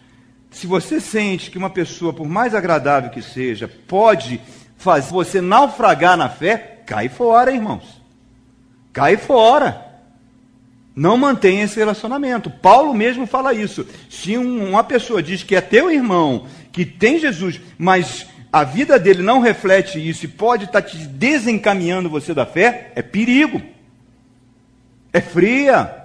[0.51, 4.41] Se você sente que uma pessoa, por mais agradável que seja, pode
[4.75, 8.01] fazer você naufragar na fé, cai fora, irmãos.
[8.91, 9.92] Cai fora.
[10.95, 12.49] Não mantenha esse relacionamento.
[12.49, 13.85] Paulo mesmo fala isso.
[14.09, 19.23] Se uma pessoa diz que é teu irmão, que tem Jesus, mas a vida dele
[19.23, 23.59] não reflete isso e pode estar te desencaminhando você da fé, é perigo.
[25.11, 26.01] É fria.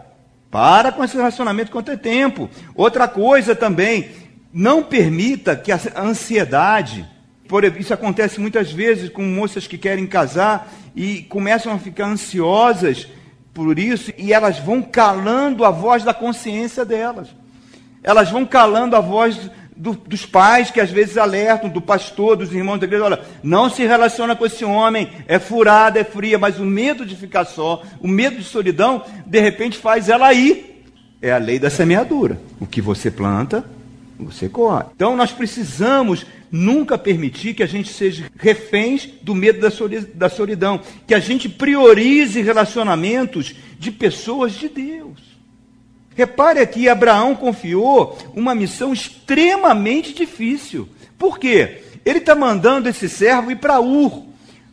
[0.51, 2.49] Para com esse relacionamento quanto é tempo.
[2.75, 4.09] Outra coisa também,
[4.51, 7.07] não permita que a ansiedade,
[7.47, 13.09] por, isso acontece muitas vezes com moças que querem casar e começam a ficar ansiosas
[13.59, 17.27] por isso e elas vão calando a voz da consciência delas.
[18.05, 22.53] Elas vão calando a voz do, dos pais que às vezes alertam, do pastor, dos
[22.55, 26.61] irmãos da igreja, olha, não se relaciona com esse homem, é furada, é fria, mas
[26.61, 30.85] o medo de ficar só, o medo de solidão, de repente faz ela ir.
[31.21, 32.39] É a lei da semeadura.
[32.61, 33.65] O que você planta,
[34.25, 34.87] você colhe.
[34.95, 39.61] Então nós precisamos nunca permitir que a gente seja reféns do medo
[40.15, 45.29] da solidão, que a gente priorize relacionamentos de pessoas de Deus.
[46.17, 50.89] Repare aqui, Abraão confiou uma missão extremamente difícil.
[51.17, 51.83] Por quê?
[52.05, 54.25] Ele está mandando esse servo ir para Ur.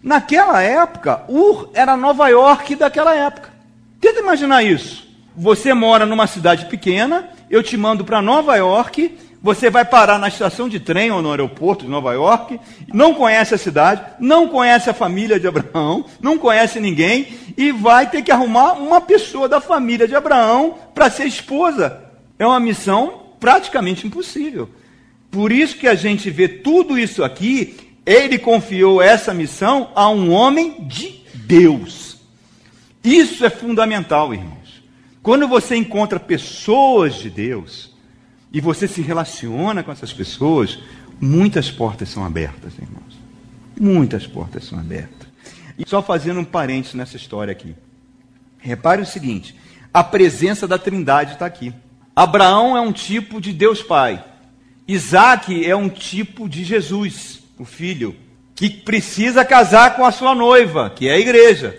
[0.02, 3.54] Naquela época, Ur era Nova York daquela época.
[4.00, 5.08] Tenta imaginar isso.
[5.36, 10.28] Você mora numa cidade pequena, eu te mando para Nova York você vai parar na
[10.28, 12.60] estação de trem ou no aeroporto de Nova York,
[12.92, 18.10] não conhece a cidade, não conhece a família de Abraão, não conhece ninguém e vai
[18.10, 22.06] ter que arrumar uma pessoa da família de Abraão para ser esposa.
[22.40, 24.68] É uma missão praticamente impossível.
[25.30, 30.32] Por isso que a gente vê tudo isso aqui, ele confiou essa missão a um
[30.32, 32.18] homem de Deus.
[33.04, 34.82] Isso é fundamental, irmãos.
[35.22, 37.94] Quando você encontra pessoas de Deus
[38.56, 40.80] e você se relaciona com essas pessoas,
[41.20, 43.20] muitas portas são abertas, irmãos.
[43.78, 45.28] Muitas portas são abertas.
[45.78, 47.76] E só fazendo um parênteses nessa história aqui.
[48.58, 49.54] Repare o seguinte:
[49.94, 51.74] a presença da Trindade está aqui.
[52.16, 54.24] Abraão é um tipo de Deus Pai.
[54.88, 58.16] Isaac é um tipo de Jesus, o filho,
[58.56, 61.78] que precisa casar com a sua noiva, que é a igreja.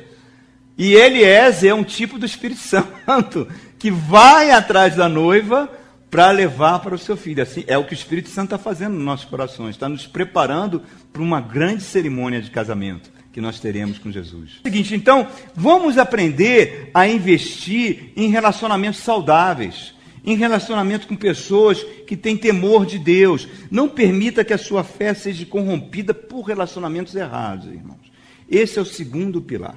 [0.76, 2.60] E Eliezer é um tipo do Espírito
[3.06, 5.70] Santo, que vai atrás da noiva
[6.16, 7.42] para levar para o seu filho.
[7.42, 10.82] Assim, é o que o Espírito Santo está fazendo nos nossos corações, está nos preparando
[11.12, 14.60] para uma grande cerimônia de casamento que nós teremos com Jesus.
[14.62, 22.34] Seguinte, então, vamos aprender a investir em relacionamentos saudáveis, em relacionamento com pessoas que têm
[22.34, 23.46] temor de Deus.
[23.70, 28.10] Não permita que a sua fé seja corrompida por relacionamentos errados, irmãos.
[28.48, 29.76] Esse é o segundo pilar.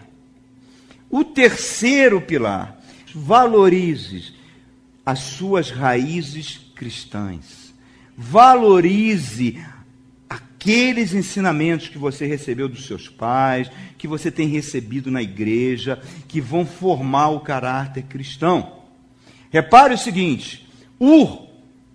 [1.10, 2.80] O terceiro pilar,
[3.14, 4.39] valorize
[5.10, 7.74] as suas raízes cristãs.
[8.16, 9.60] Valorize
[10.30, 16.40] aqueles ensinamentos que você recebeu dos seus pais, que você tem recebido na igreja, que
[16.40, 18.84] vão formar o caráter cristão.
[19.50, 20.70] Repare o seguinte:
[21.00, 21.48] Ur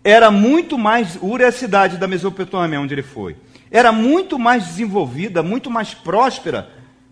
[0.02, 1.16] era muito mais.
[1.22, 3.36] Ur é a cidade da Mesopotâmia onde ele foi.
[3.70, 6.68] Era muito mais desenvolvida, muito mais próspera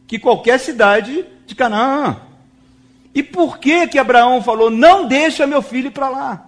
[0.09, 2.32] que qualquer cidade de Canaã.
[3.15, 6.47] E por que que Abraão falou: "Não deixa meu filho ir para lá"?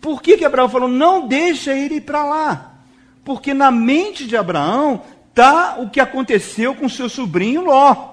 [0.00, 2.74] Por que que Abraão falou: "Não deixa ele ir para lá"?
[3.24, 8.10] Porque na mente de Abraão está o que aconteceu com seu sobrinho Ló.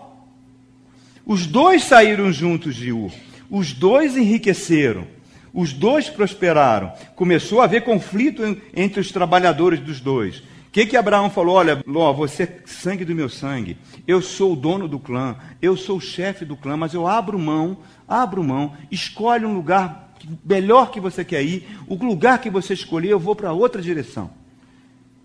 [1.25, 3.11] Os dois saíram juntos de Ur.
[3.49, 5.07] Os dois enriqueceram.
[5.53, 6.91] Os dois prosperaram.
[7.15, 8.43] Começou a haver conflito
[8.75, 10.43] entre os trabalhadores dos dois
[10.77, 11.55] que, que Abraão falou?
[11.55, 13.77] Olha, Ló, você é sangue do meu sangue.
[14.07, 15.35] Eu sou o dono do clã.
[15.59, 20.13] Eu sou o chefe do clã, mas eu abro mão, abro mão, escolhe um lugar
[20.45, 21.67] melhor que você quer ir.
[21.87, 24.29] O lugar que você escolher, eu vou para outra direção.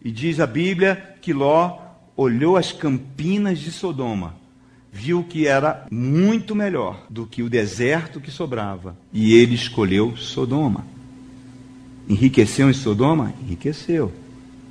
[0.02, 1.80] E diz a Bíblia que Ló
[2.16, 4.34] olhou as campinas de Sodoma,
[4.90, 10.86] viu que era muito melhor do que o deserto que sobrava, e ele escolheu Sodoma.
[12.08, 13.34] Enriqueceu em Sodoma?
[13.42, 14.21] Enriqueceu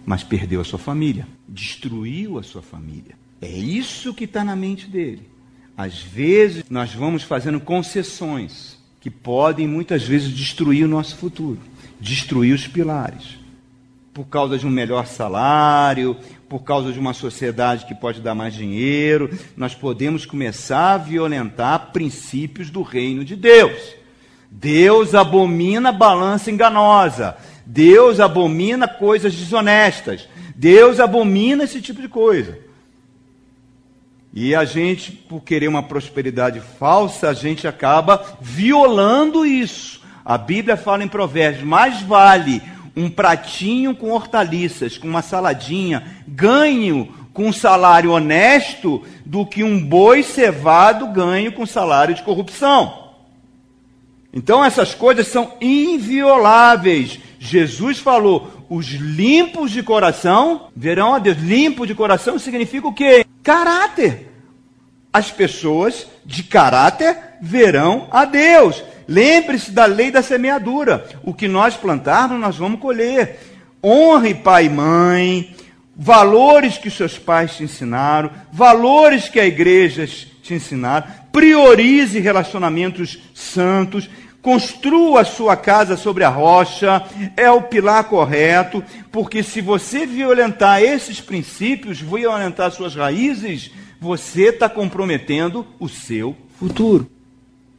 [0.06, 3.16] mas perdeu a sua família, destruiu a sua família.
[3.42, 5.30] É isso que está na mente dele.
[5.78, 11.60] Às vezes nós vamos fazendo concessões que podem muitas vezes destruir o nosso futuro,
[12.00, 13.40] destruir os pilares.
[14.14, 16.16] Por causa de um melhor salário,
[16.48, 21.92] por causa de uma sociedade que pode dar mais dinheiro, nós podemos começar a violentar
[21.92, 23.96] princípios do reino de Deus.
[24.52, 27.38] Deus abomina balança enganosa.
[27.74, 30.28] Deus abomina coisas desonestas.
[30.54, 32.60] Deus abomina esse tipo de coisa.
[34.34, 40.02] E a gente, por querer uma prosperidade falsa, a gente acaba violando isso.
[40.26, 42.62] A Bíblia fala em Provérbios: mais vale
[42.94, 49.82] um pratinho com hortaliças, com uma saladinha, ganho com um salário honesto, do que um
[49.82, 53.14] boi cevado ganho com salário de corrupção.
[54.34, 57.31] Então essas coisas são invioláveis.
[57.44, 61.38] Jesus falou: os limpos de coração verão a Deus.
[61.40, 63.26] Limpo de coração significa o quê?
[63.42, 64.32] Caráter.
[65.12, 68.84] As pessoas de caráter verão a Deus.
[69.08, 71.04] Lembre-se da lei da semeadura.
[71.24, 73.40] O que nós plantarmos, nós vamos colher.
[73.84, 75.56] Honre pai e mãe,
[75.98, 80.06] valores que seus pais te ensinaram, valores que a igreja
[80.44, 84.08] te ensinaram, priorize relacionamentos santos,
[84.42, 87.04] Construa a sua casa sobre a rocha,
[87.38, 94.68] é o pilar correto, porque se você violentar esses princípios, violentar suas raízes, você está
[94.68, 97.08] comprometendo o seu futuro.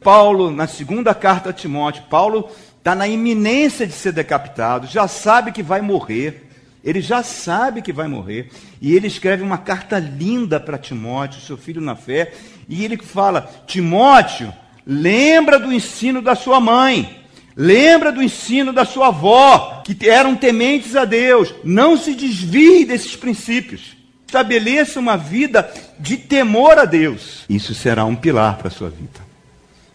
[0.01, 5.51] Paulo, na segunda carta a Timóteo, Paulo está na iminência de ser decapitado, já sabe
[5.51, 6.49] que vai morrer,
[6.81, 8.49] ele já sabe que vai morrer,
[8.81, 12.33] e ele escreve uma carta linda para Timóteo, seu filho na fé,
[12.69, 14.53] e ele fala: Timóteo,
[14.85, 17.23] Lembra do ensino da sua mãe.
[17.55, 21.53] Lembra do ensino da sua avó, que eram tementes a Deus.
[21.63, 23.95] Não se desvie desses princípios.
[24.25, 27.45] Estabeleça uma vida de temor a Deus.
[27.47, 29.21] Isso será um pilar para a sua vida.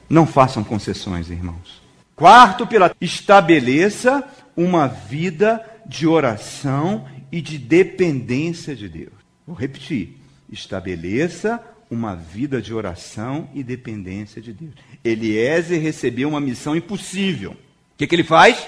[0.09, 1.83] Não façam concessões, irmãos.
[2.15, 4.23] Quarto pilar: estabeleça
[4.57, 9.13] uma vida de oração e de dependência de Deus.
[9.47, 10.17] Vou repetir:
[10.51, 11.61] estabeleça
[11.91, 14.73] uma vida de oração e dependência de Deus.
[15.05, 17.53] Eliezer recebeu uma missão impossível.
[17.53, 18.67] O que, que ele faz?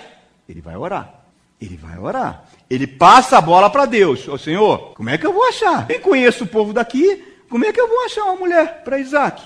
[0.49, 1.25] Ele vai orar.
[1.61, 2.45] Ele vai orar.
[2.68, 4.27] Ele passa a bola para Deus.
[4.29, 5.91] Ô Senhor, como é que eu vou achar?
[5.91, 9.43] Eu conheço o povo daqui, Como é que eu vou achar uma mulher para Isaac?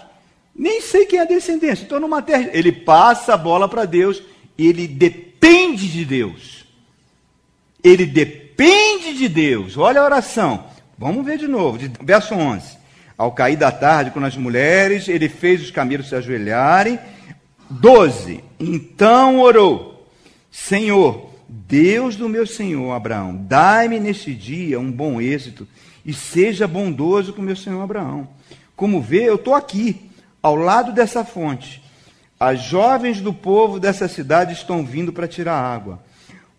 [0.55, 2.51] Nem sei quem é a descendência, estou numa terra.
[2.53, 4.23] Ele passa a bola para Deus
[4.59, 6.65] ele depende de Deus.
[7.83, 9.77] Ele depende de Deus.
[9.77, 10.67] Olha a oração.
[10.97, 12.79] Vamos ver de novo, de verso 11.
[13.17, 16.99] Ao cair da tarde, com as mulheres, ele fez os camelos se ajoelharem.
[17.71, 18.43] 12.
[18.59, 20.09] Então orou:
[20.51, 25.67] Senhor, Deus do meu senhor Abraão, dai-me neste dia um bom êxito
[26.05, 28.29] e seja bondoso com meu senhor Abraão.
[28.77, 30.11] Como vê, eu estou aqui,
[30.43, 31.83] ao lado dessa fonte.
[32.39, 36.03] As jovens do povo dessa cidade estão vindo para tirar água.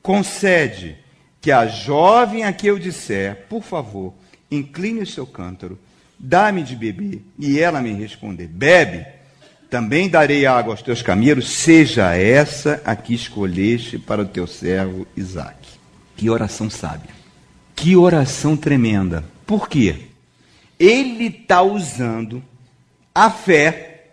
[0.02, 0.98] Concede
[1.42, 4.14] que a jovem a que eu disser, por favor,
[4.50, 5.78] incline o seu cântaro,
[6.20, 9.06] dá-me de beber, e ela me responder, bebe,
[9.70, 15.06] também darei água aos teus camelos, seja essa a que escolheste para o teu servo
[15.18, 15.58] Isaac.
[16.16, 17.14] Que oração sábia.
[17.76, 19.26] Que oração tremenda.
[19.46, 20.08] Por quê?
[20.80, 22.42] Ele está usando
[23.14, 24.12] a fé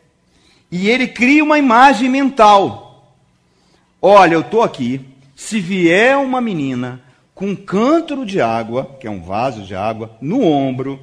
[0.70, 3.16] e ele cria uma imagem mental.
[4.00, 5.00] Olha, eu estou aqui.
[5.36, 7.00] Se vier uma menina
[7.34, 11.00] com um cântaro de água, que é um vaso de água, no ombro,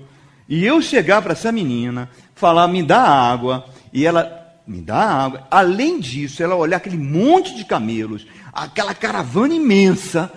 [0.49, 5.47] e eu chegar para essa menina, falar, me dá água, e ela me dá água.
[5.51, 10.31] Além disso, ela olhar aquele monte de camelos, aquela caravana imensa,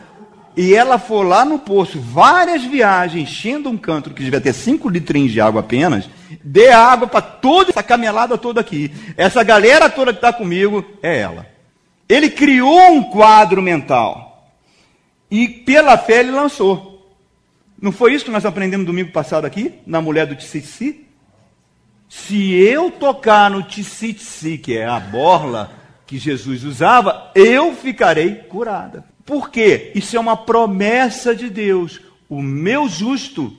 [0.54, 4.90] e ela for lá no poço, várias viagens, enchendo um canto que devia ter cinco
[4.90, 6.10] litrinhos de água apenas,
[6.44, 8.92] dê água para toda essa camelada toda aqui.
[9.16, 11.46] Essa galera toda que está comigo é ela.
[12.06, 14.52] Ele criou um quadro mental.
[15.30, 16.91] E pela fé ele lançou.
[17.82, 21.04] Não foi isso que nós aprendemos domingo passado aqui, na mulher do Tissisi?
[22.08, 25.72] Se eu tocar no Tissisi, que é a borla
[26.06, 29.04] que Jesus usava, eu ficarei curada.
[29.26, 29.90] Por quê?
[29.96, 32.00] Isso é uma promessa de Deus.
[32.28, 33.52] O meu justo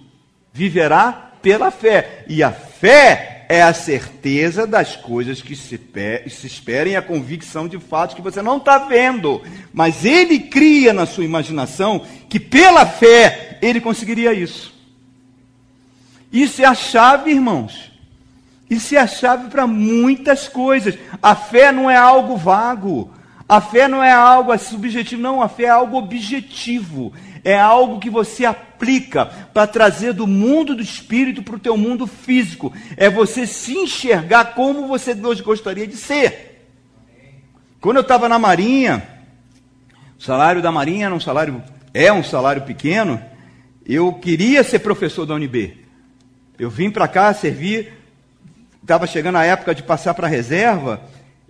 [0.53, 2.23] viverá pela fé.
[2.25, 5.79] E a fé é a certeza das coisas que se,
[6.27, 9.43] se esperam e a convicção de fatos que você não está vendo.
[9.71, 14.73] Mas ele cria na sua imaginação que pela fé ele conseguiria isso.
[16.31, 17.91] Isso é a chave, irmãos.
[18.67, 20.97] Isso é a chave para muitas coisas.
[21.21, 23.13] A fé não é algo vago.
[23.47, 27.13] A fé não é algo subjetivo, não, a fé é algo objetivo.
[27.43, 32.07] É algo que você aplica para trazer do mundo do espírito para o teu mundo
[32.07, 32.73] físico.
[32.95, 36.67] É você se enxergar como você hoje gostaria de ser.
[37.81, 39.05] Quando eu estava na Marinha,
[40.17, 41.61] o salário da Marinha era um salário,
[41.93, 43.21] é um salário pequeno.
[43.85, 45.77] Eu queria ser professor da UNB.
[46.57, 47.91] Eu vim para cá servir,
[48.81, 51.01] estava chegando a época de passar para a reserva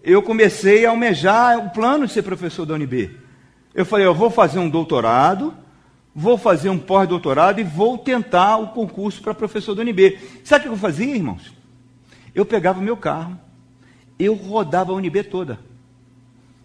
[0.03, 3.09] eu comecei a almejar o plano de ser professor da UNB.
[3.73, 5.53] Eu falei, eu vou fazer um doutorado,
[6.15, 10.19] vou fazer um pós-doutorado e vou tentar o concurso para professor da UNB.
[10.43, 11.53] Sabe o que eu fazia, irmãos?
[12.33, 13.39] Eu pegava o meu carro,
[14.17, 15.59] eu rodava a UNB toda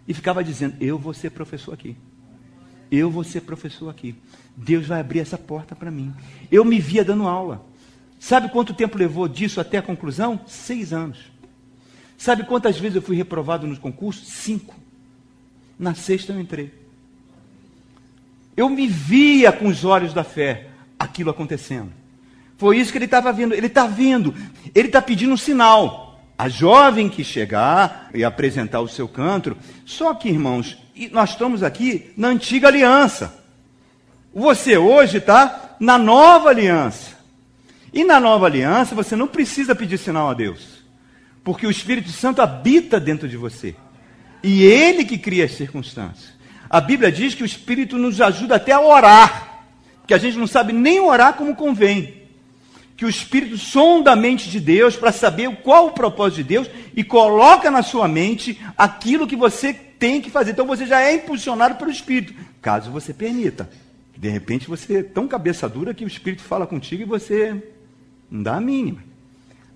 [0.07, 1.95] e ficava dizendo: Eu vou ser professor aqui.
[2.91, 4.15] Eu vou ser professor aqui.
[4.57, 6.13] Deus vai abrir essa porta para mim.
[6.51, 7.63] Eu me via dando aula.
[8.19, 10.41] Sabe quanto tempo levou disso até a conclusão?
[10.47, 11.31] Seis anos.
[12.17, 14.27] Sabe quantas vezes eu fui reprovado nos concursos?
[14.27, 14.75] Cinco.
[15.77, 16.73] Na sexta eu entrei.
[18.59, 20.67] Eu me via com os olhos da fé
[20.99, 21.93] aquilo acontecendo.
[22.57, 23.53] Foi isso que ele estava vendo.
[23.53, 24.35] Ele está vendo.
[24.75, 26.19] Ele está pedindo um sinal.
[26.37, 29.55] A jovem que chegar e apresentar o seu canto.
[29.85, 30.77] Só que, irmãos,
[31.09, 33.33] nós estamos aqui na antiga aliança.
[34.35, 37.17] Você hoje está na nova aliança.
[37.93, 40.83] E na nova aliança você não precisa pedir sinal a Deus.
[41.45, 43.73] Porque o Espírito Santo habita dentro de você.
[44.43, 46.38] E ele que cria as circunstâncias.
[46.69, 49.65] A Bíblia diz que o Espírito nos ajuda até a orar.
[50.05, 52.13] Que a gente não sabe nem orar como convém.
[52.95, 56.69] Que o Espírito sonda a mente de Deus para saber qual o propósito de Deus
[56.95, 60.51] e coloca na sua mente aquilo que você tem que fazer.
[60.51, 63.69] Então você já é impulsionado pelo Espírito, caso você permita.
[64.15, 67.55] De repente você é tão cabeça dura que o Espírito fala contigo e você
[68.29, 69.09] não dá a mínima.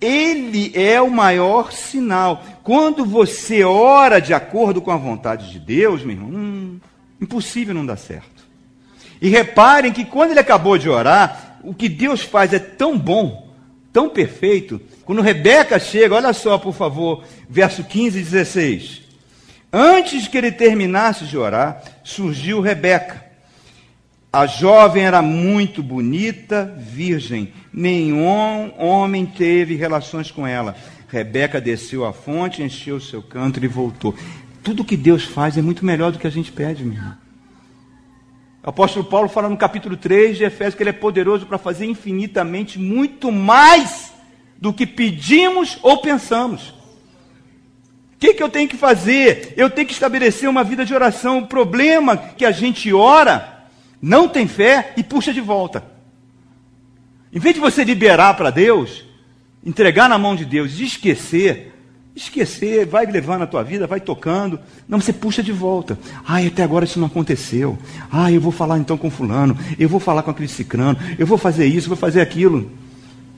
[0.00, 2.44] Ele é o maior sinal.
[2.62, 6.53] Quando você ora de acordo com a vontade de Deus, meu irmão, hum,
[7.24, 8.44] impossível não dar certo.
[9.20, 13.52] E reparem que quando ele acabou de orar, o que Deus faz é tão bom,
[13.92, 14.80] tão perfeito.
[15.04, 19.02] Quando Rebeca chega, olha só, por favor, verso 15 e 16.
[19.72, 23.24] Antes que ele terminasse de orar, surgiu Rebeca
[24.34, 27.52] a jovem era muito bonita, virgem.
[27.72, 30.74] Nenhum homem teve relações com ela.
[31.06, 34.12] Rebeca desceu à fonte, encheu seu canto e voltou.
[34.64, 37.18] Tudo que Deus faz é muito melhor do que a gente pede, meu irmão.
[38.64, 41.84] O apóstolo Paulo fala no capítulo 3 de Efésios que ele é poderoso para fazer
[41.84, 44.14] infinitamente muito mais
[44.56, 46.70] do que pedimos ou pensamos.
[48.14, 49.52] O que, que eu tenho que fazer?
[49.54, 51.40] Eu tenho que estabelecer uma vida de oração.
[51.40, 53.66] O problema é que a gente ora,
[54.00, 55.84] não tem fé e puxa de volta.
[57.30, 59.04] Em vez de você liberar para Deus,
[59.62, 61.73] entregar na mão de Deus e esquecer,
[62.14, 64.60] esquecer, vai levando a tua vida, vai tocando.
[64.88, 65.98] Não, você puxa de volta.
[66.26, 67.76] Ai, até agora isso não aconteceu.
[68.10, 71.38] Ah, eu vou falar então com fulano, eu vou falar com aquele cicrano, eu vou
[71.38, 72.70] fazer isso, vou fazer aquilo.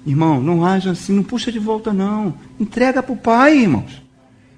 [0.07, 2.35] Irmão, não haja assim, não puxa de volta não.
[2.61, 4.03] Entrega para o pai, irmãos.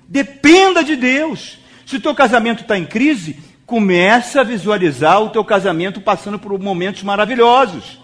[0.09, 1.59] Dependa de Deus.
[1.87, 6.59] Se o teu casamento está em crise, começa a visualizar o teu casamento passando por
[6.59, 8.01] momentos maravilhosos.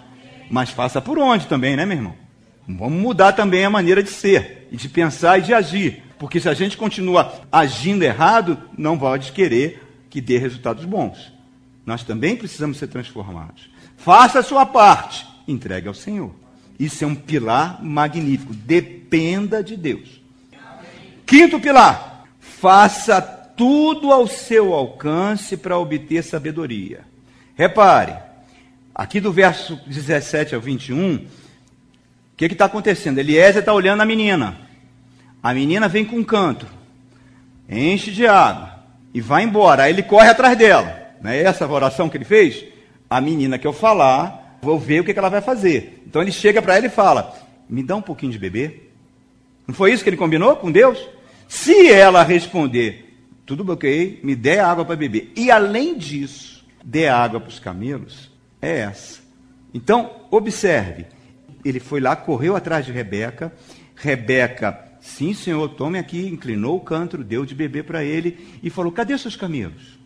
[0.50, 2.14] Mas faça por onde também, né, meu irmão?
[2.68, 6.03] Vamos mudar também a maneira de ser, e de pensar e de agir.
[6.18, 11.32] Porque se a gente continua agindo errado, não pode querer que dê resultados bons.
[11.84, 13.68] Nós também precisamos ser transformados.
[13.96, 16.32] Faça a sua parte, entregue ao Senhor.
[16.78, 18.54] Isso é um pilar magnífico.
[18.54, 20.20] Dependa de Deus.
[21.26, 27.00] Quinto pilar: faça tudo ao seu alcance para obter sabedoria.
[27.54, 28.16] Repare,
[28.94, 31.20] aqui do verso 17 ao 21, o
[32.36, 33.18] que está acontecendo?
[33.18, 34.58] Eliezer está olhando a menina.
[35.44, 36.66] A menina vem com um canto,
[37.68, 38.82] enche de água
[39.12, 39.82] e vai embora.
[39.82, 41.12] Aí ele corre atrás dela.
[41.20, 42.64] Não é essa oração que ele fez?
[43.10, 46.02] A menina que eu falar, vou ver o que, que ela vai fazer.
[46.06, 47.36] Então ele chega para ela e fala:
[47.68, 48.90] Me dá um pouquinho de beber.
[49.66, 50.98] Não foi isso que ele combinou com Deus?
[51.46, 53.14] Se ela responder,
[53.44, 55.30] tudo ok, me dê água para beber.
[55.36, 58.32] E além disso, dê água para os camelos,
[58.62, 59.20] é essa.
[59.74, 61.04] Então, observe.
[61.62, 63.52] Ele foi lá, correu atrás de Rebeca.
[63.94, 68.90] Rebeca, sim, senhor, tome aqui, inclinou o cântaro, deu de beber para ele e falou:
[68.90, 69.98] Cadê seus camelos?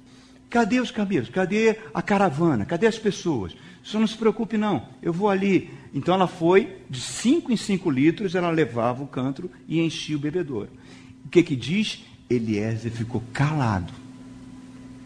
[0.50, 1.28] Cadê os camelos?
[1.28, 2.64] Cadê a caravana?
[2.64, 3.54] Cadê as pessoas?
[3.88, 4.86] Senhor não se preocupe, não.
[5.00, 5.70] Eu vou ali.
[5.94, 10.20] Então ela foi, de cinco em cinco litros, ela levava o cântaro e enchia o
[10.20, 10.68] bebedouro.
[11.24, 12.04] O que que diz?
[12.28, 13.92] Eliezer ficou calado,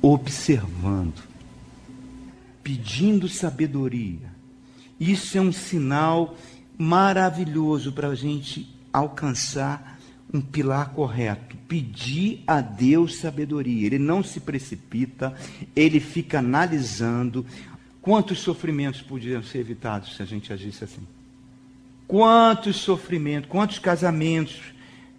[0.00, 1.22] observando,
[2.62, 4.32] pedindo sabedoria.
[4.98, 6.36] Isso é um sinal
[6.76, 9.98] maravilhoso para a gente alcançar
[10.32, 11.56] um pilar correto.
[11.68, 13.86] Pedir a Deus sabedoria.
[13.86, 15.34] Ele não se precipita,
[15.74, 17.44] ele fica analisando
[18.00, 21.06] quantos sofrimentos podiam ser evitados se a gente agisse assim.
[22.06, 24.60] Quantos sofrimentos, quantos casamentos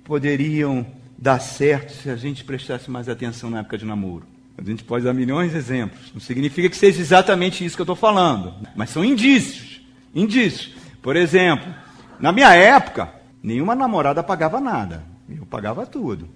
[0.03, 0.85] poderiam
[1.17, 4.25] dar certo se a gente prestasse mais atenção na época de namoro.
[4.57, 6.11] A gente pode dar milhões de exemplos.
[6.13, 9.81] Não significa que seja exatamente isso que eu estou falando, mas são indícios.
[10.13, 10.75] Indícios.
[11.01, 11.73] Por exemplo,
[12.19, 13.11] na minha época,
[13.43, 15.03] nenhuma namorada pagava nada.
[15.29, 16.29] Eu pagava tudo.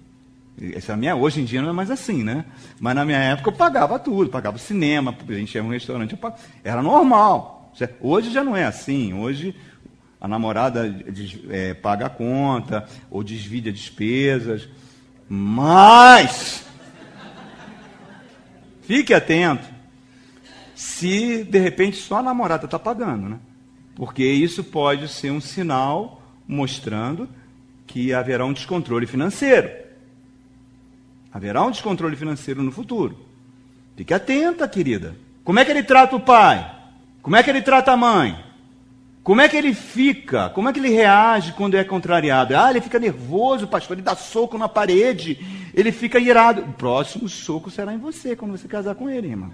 [0.74, 2.44] Essa é minha, hoje em dia não é mais assim, né?
[2.78, 6.42] Mas na minha época eu pagava tudo, pagava cinema, a gente ia um restaurante, pagava,
[6.62, 7.72] era normal.
[8.00, 9.14] Hoje já não é assim.
[9.14, 9.54] Hoje
[10.20, 10.94] a namorada
[11.48, 14.68] é, paga a conta ou desvia despesas.
[15.28, 16.64] Mas,
[18.82, 19.78] fique atento
[20.74, 23.38] se de repente só a namorada está pagando, né?
[23.94, 26.17] Porque isso pode ser um sinal
[26.48, 27.28] mostrando
[27.86, 29.70] que haverá um descontrole financeiro.
[31.30, 33.18] Haverá um descontrole financeiro no futuro.
[33.94, 35.14] Fique atenta, querida.
[35.44, 36.74] Como é que ele trata o pai?
[37.20, 38.48] Como é que ele trata a mãe?
[39.22, 40.48] Como é que ele fica?
[40.48, 42.56] Como é que ele reage quando é contrariado?
[42.56, 45.38] Ah, ele fica nervoso, pastor, ele dá soco na parede,
[45.74, 46.62] ele fica irado.
[46.62, 49.52] O próximo soco será em você quando você casar com ele, irmão.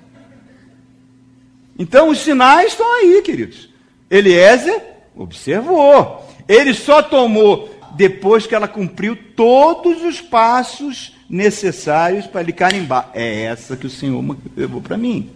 [1.77, 3.69] Então os sinais estão aí, queridos.
[4.09, 4.81] Eliezer
[5.17, 6.25] observou.
[6.49, 13.11] Ele só tomou depois que ela cumpriu todos os passos necessários para ele carimbar.
[13.15, 14.23] É essa que o Senhor
[14.57, 15.31] levou para mim.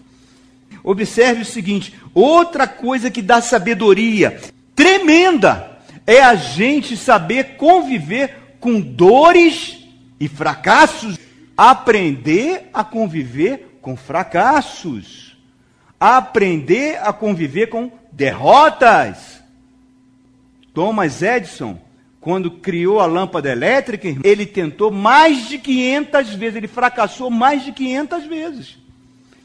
[0.83, 4.41] Observe o seguinte: outra coisa que dá sabedoria
[4.75, 9.79] tremenda é a gente saber conviver com dores
[10.19, 11.19] e fracassos.
[11.57, 15.37] Aprender a conviver com fracassos.
[15.99, 19.38] Aprender a conviver com derrotas.
[20.79, 21.77] Thomas Edison,
[22.21, 27.73] quando criou a lâmpada elétrica, ele tentou mais de 500 vezes, ele fracassou mais de
[27.73, 28.79] 500 vezes.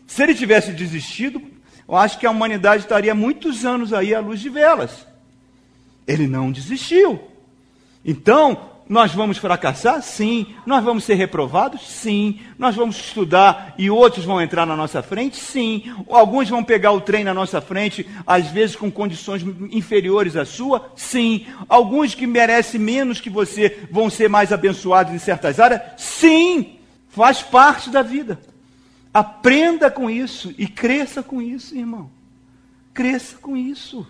[0.06, 1.42] Se ele tivesse desistido,
[1.90, 5.08] eu acho que a humanidade estaria muitos anos aí à luz de velas.
[6.08, 7.20] Ele não desistiu.
[8.06, 10.02] Então, nós vamos fracassar?
[10.02, 10.48] Sim.
[10.66, 11.88] Nós vamos ser reprovados?
[11.90, 12.40] Sim.
[12.58, 15.38] Nós vamos estudar e outros vão entrar na nossa frente?
[15.38, 15.94] Sim.
[16.10, 20.92] Alguns vão pegar o trem na nossa frente, às vezes com condições inferiores à sua?
[20.96, 21.46] Sim.
[21.70, 25.82] Alguns que merecem menos que você vão ser mais abençoados em certas áreas?
[25.98, 26.78] Sim.
[27.08, 28.40] Faz parte da vida.
[29.14, 32.10] Aprenda com isso e cresça com isso, irmão.
[32.94, 34.06] Cresça com isso.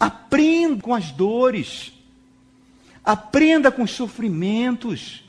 [0.00, 1.92] Aprenda com as dores.
[3.04, 5.24] Aprenda com os sofrimentos.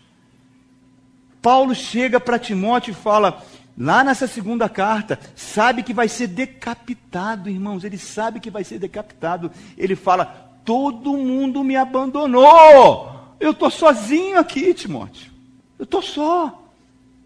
[1.42, 3.44] Paulo chega para Timóteo e fala:
[3.78, 7.84] lá nessa segunda carta, sabe que vai ser decapitado, irmãos.
[7.84, 9.52] Ele sabe que vai ser decapitado.
[9.78, 10.26] Ele fala:
[10.64, 13.12] todo mundo me abandonou.
[13.40, 15.32] Eu estou sozinho aqui, Timóteo.
[15.78, 16.62] Eu estou só.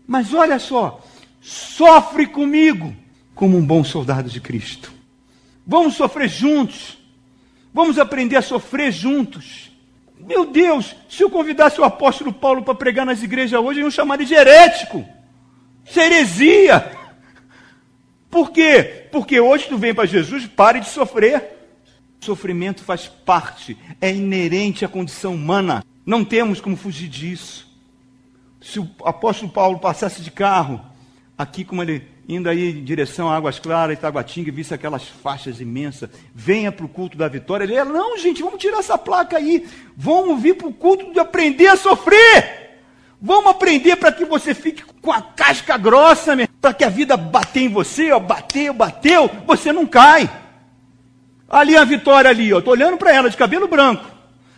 [0.07, 1.03] Mas olha só,
[1.41, 2.95] sofre comigo
[3.35, 4.91] como um bom soldado de Cristo.
[5.65, 6.97] Vamos sofrer juntos.
[7.73, 9.66] Vamos aprender a sofrer juntos.
[10.20, 14.18] Meu Deus, se eu convidasse o apóstolo Paulo para pregar nas igrejas hoje, iam chamar
[14.18, 15.05] de herético.
[15.86, 16.91] Isso é heresia.
[18.30, 19.07] Por quê?
[19.11, 21.55] Porque hoje tu vem para Jesus, pare de sofrer.
[22.22, 25.84] O sofrimento faz parte, é inerente à condição humana.
[26.05, 27.68] Não temos como fugir disso.
[28.59, 30.82] Se o apóstolo Paulo passasse de carro,
[31.38, 36.09] aqui como ele indo aí em direção a Águas Claras, Itaguatinga, visse aquelas faixas imensas,
[36.36, 37.63] venha para o culto da vitória.
[37.63, 39.65] Ele ia, não, gente, vamos tirar essa placa aí,
[39.95, 42.67] vamos vir para o culto de aprender a sofrer.
[43.19, 47.61] Vamos aprender para que você fique com a casca grossa, para que a vida bater
[47.61, 50.30] em você, ó, bateu, bateu, você não cai.
[51.49, 54.05] Ali a Vitória ali, ó, tô olhando para ela de cabelo branco.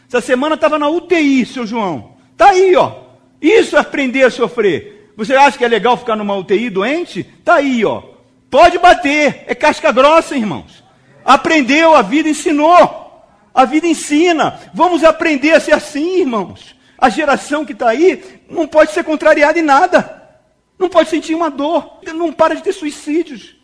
[0.07, 2.17] Essa semana estava na UTI, seu João.
[2.35, 3.09] Tá aí, ó.
[3.39, 4.98] Isso é aprender a sofrer.
[5.19, 7.25] Você acha que é legal ficar numa UTI doente?
[7.43, 8.03] Tá aí, ó.
[8.49, 10.81] Pode bater, é casca grossa, irmãos.
[11.25, 13.25] Aprendeu, a vida ensinou.
[13.53, 14.57] A vida ensina.
[14.73, 16.73] Vamos aprender a ser assim, irmãos.
[16.97, 20.39] A geração que está aí não pode ser contrariada em nada.
[20.77, 21.99] Não pode sentir uma dor.
[22.15, 23.57] Não para de ter suicídios.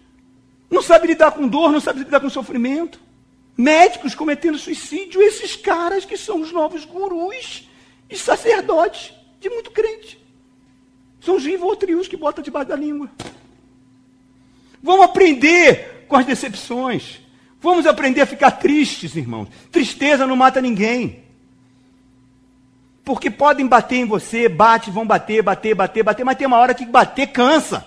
[0.70, 3.00] Não sabe lidar com dor, não sabe lidar com sofrimento.
[3.58, 7.70] Médicos cometendo suicídio, esses caras que são os novos gurus
[8.10, 10.25] e sacerdotes de muito crente.
[11.26, 13.10] São os rivotrios que botam debaixo da língua.
[14.82, 17.20] Vamos aprender com as decepções.
[17.60, 19.48] Vamos aprender a ficar tristes, irmãos.
[19.72, 21.24] Tristeza não mata ninguém.
[23.04, 26.76] Porque podem bater em você, bate, vão bater, bater, bater, bater, mas tem uma hora
[26.76, 27.84] que bater cansa.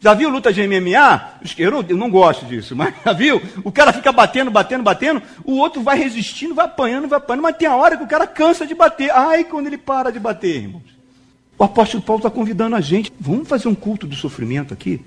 [0.00, 1.40] Já viu luta de MMA?
[1.56, 3.40] Eu não, eu não gosto disso, mas já viu?
[3.64, 7.56] O cara fica batendo, batendo, batendo, o outro vai resistindo, vai apanhando, vai apanhando, mas
[7.56, 9.10] tem a hora que o cara cansa de bater.
[9.10, 10.93] Ai, quando ele para de bater, irmãos.
[11.58, 13.12] O apóstolo Paulo está convidando a gente.
[13.18, 15.04] Vamos fazer um culto do sofrimento aqui?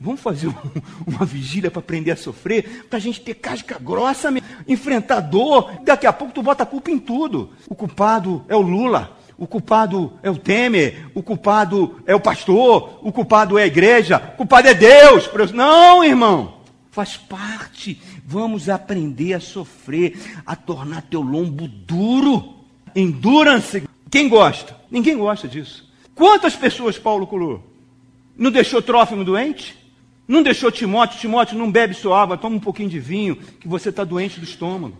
[0.00, 0.54] Vamos fazer um,
[1.06, 4.30] uma vigília para aprender a sofrer, para a gente ter casca grossa,
[4.66, 5.70] enfrentar dor.
[5.84, 7.50] Daqui a pouco tu bota a culpa em tudo.
[7.68, 13.00] O culpado é o Lula, o culpado é o Temer, o culpado é o pastor,
[13.02, 15.30] o culpado é a igreja, o culpado é Deus.
[15.52, 16.56] Não, irmão,
[16.90, 18.00] faz parte.
[18.26, 22.54] Vamos aprender a sofrer, a tornar teu lombo duro.
[22.94, 23.82] Endurance.
[24.10, 24.74] Quem gosta?
[24.96, 25.86] Ninguém gosta disso.
[26.14, 27.62] Quantas pessoas Paulo curou?
[28.34, 29.76] Não deixou Trófimo doente?
[30.26, 33.90] Não deixou Timóteo, Timóteo, não bebe sua água, toma um pouquinho de vinho, que você
[33.90, 34.96] está doente do estômago.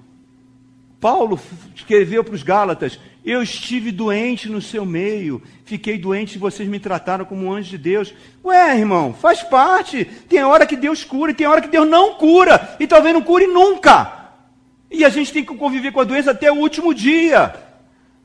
[1.01, 1.41] Paulo
[1.75, 6.79] escreveu para os Gálatas: Eu estive doente no seu meio, fiquei doente e vocês me
[6.79, 8.13] trataram como um anjo de Deus.
[8.45, 10.05] Ué, irmão, faz parte.
[10.29, 13.23] Tem hora que Deus cura e tem hora que Deus não cura, e talvez não
[13.23, 14.27] cure nunca.
[14.91, 17.65] E a gente tem que conviver com a doença até o último dia.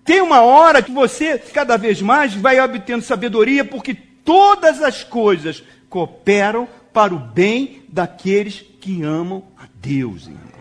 [0.04, 5.64] Tem uma hora que você, cada vez mais, vai obtendo sabedoria, porque todas as coisas
[5.90, 10.28] cooperam para o bem daqueles que amam a Deus.
[10.28, 10.52] Irmão.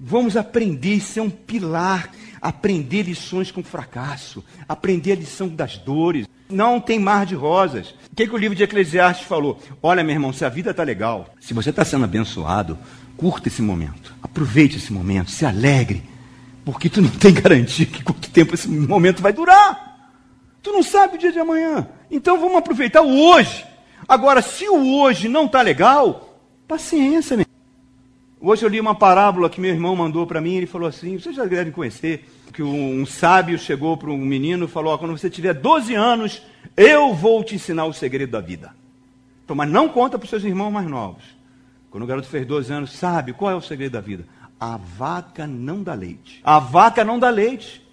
[0.00, 2.10] Vamos aprender a ser um pilar,
[2.40, 6.26] aprender lições com fracasso, aprender a lição das dores.
[6.48, 7.90] Não tem mar de rosas.
[8.10, 9.60] O que, que o livro de Eclesiastes falou?
[9.82, 12.78] Olha, meu irmão, se a vida está legal, se você está sendo abençoado,
[13.16, 16.02] curta esse momento, aproveite esse momento, se alegre,
[16.70, 20.12] porque tu não tem garantia que quanto tempo esse momento vai durar.
[20.62, 21.88] Tu não sabe o dia de amanhã.
[22.10, 23.64] Então vamos aproveitar o hoje.
[24.06, 26.38] Agora, se o hoje não está legal,
[26.68, 27.46] paciência, meu.
[28.38, 31.34] Hoje eu li uma parábola que meu irmão mandou para mim, ele falou assim, vocês
[31.34, 35.54] já devem conhecer, que um sábio chegou para um menino e falou, quando você tiver
[35.54, 36.42] 12 anos,
[36.76, 38.74] eu vou te ensinar o segredo da vida.
[39.42, 41.24] Então, mas não conta para os seus irmãos mais novos.
[41.90, 44.26] Quando o garoto fez 12 anos, sabe qual é o segredo da vida?
[44.60, 46.40] A vaca não dá leite.
[46.42, 47.86] A vaca não dá leite.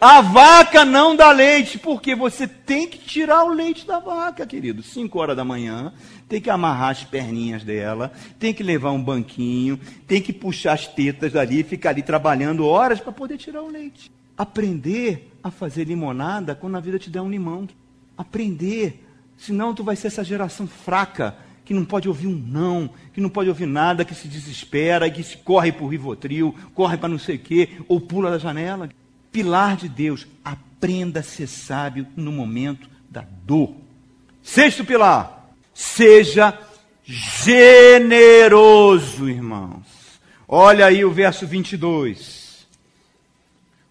[0.00, 4.80] A vaca não dá leite, porque você tem que tirar o leite da vaca, querido.
[4.80, 5.92] Cinco horas da manhã,
[6.28, 10.86] tem que amarrar as perninhas dela, tem que levar um banquinho, tem que puxar as
[10.86, 14.08] tetas dali, ficar ali trabalhando horas para poder tirar o leite.
[14.36, 17.68] Aprender a fazer limonada quando a vida te der um limão.
[18.16, 19.04] Aprender,
[19.36, 21.36] senão tu vai ser essa geração fraca,
[21.68, 25.22] que não pode ouvir um não, que não pode ouvir nada, que se desespera, que
[25.22, 28.88] se corre para o Rivotril, corre para não sei o quê, ou pula da janela
[29.30, 33.74] pilar de Deus, aprenda a ser sábio no momento da dor.
[34.42, 36.58] Sexto pilar, seja
[37.04, 37.68] generoso,
[39.28, 39.84] irmãos.
[40.48, 42.66] Olha aí o verso 22.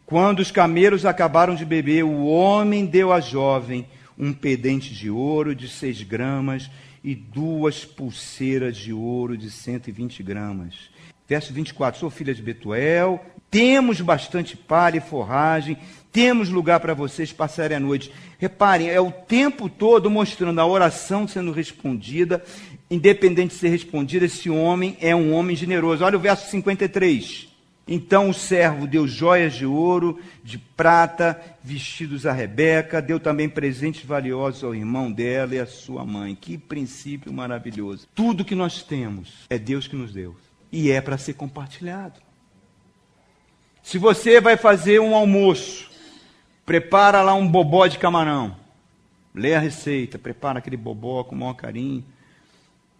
[0.03, 3.85] Quando os camelos acabaram de beber, o homem deu à jovem
[4.17, 6.71] um pendente de ouro de seis gramas
[7.07, 10.89] e duas pulseiras de ouro de 120 gramas.
[11.25, 15.77] Verso 24: Sou filha de Betuel, temos bastante palha e forragem,
[16.11, 18.11] temos lugar para vocês passarem a noite.
[18.37, 22.43] Reparem, é o tempo todo mostrando a oração sendo respondida,
[22.91, 26.03] independente de ser respondida, esse homem é um homem generoso.
[26.03, 27.46] Olha o verso 53.
[27.87, 34.03] Então o servo deu joias de ouro, de prata, vestidos a Rebeca, deu também presentes
[34.03, 36.35] valiosos ao irmão dela e à sua mãe.
[36.35, 38.07] Que princípio maravilhoso.
[38.13, 40.35] Tudo que nós temos é Deus que nos deu
[40.71, 42.19] e é para ser compartilhado.
[43.81, 45.89] Se você vai fazer um almoço,
[46.65, 48.57] prepara lá um bobó de camarão.
[49.33, 52.03] Lê a receita, prepara aquele bobó com o maior carinho.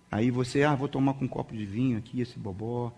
[0.10, 2.94] Aí você, ah, vou tomar com um copo de vinho aqui esse bobó.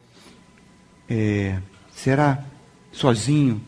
[1.10, 1.60] É,
[1.92, 2.44] será
[2.92, 3.62] sozinho?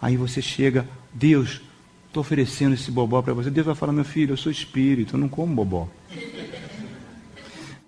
[0.00, 1.60] Aí você chega, Deus,
[2.06, 3.50] estou oferecendo esse bobó para você.
[3.50, 5.88] Deus vai falar, meu filho, eu sou espírito, eu não como bobó.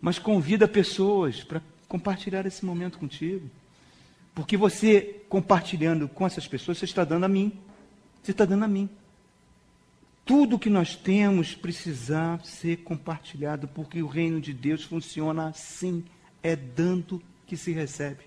[0.01, 3.51] Mas convida pessoas para compartilhar esse momento contigo.
[4.35, 7.53] Porque você, compartilhando com essas pessoas, você está dando a mim.
[8.23, 8.89] Você está dando a mim.
[10.25, 16.05] Tudo que nós temos precisa ser compartilhado, porque o reino de Deus funciona assim:
[16.43, 18.25] é dando que se recebe.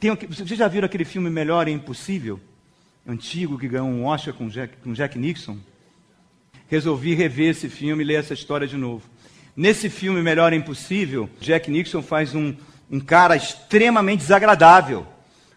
[0.00, 2.38] Tem, vocês já viram aquele filme Melhor é Impossível?
[3.04, 5.58] Antigo, que ganhou um Oscar com Jack, com Jack Nixon?
[6.68, 9.02] Resolvi rever esse filme e ler essa história de novo.
[9.56, 12.54] Nesse filme Melhor é Impossível, Jack Nixon faz um,
[12.88, 15.04] um cara extremamente desagradável.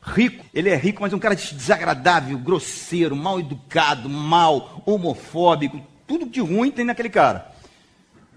[0.01, 6.25] Rico, ele é rico, mas é um cara desagradável, grosseiro, mal educado, mal, homofóbico, tudo
[6.25, 7.53] de ruim tem naquele cara.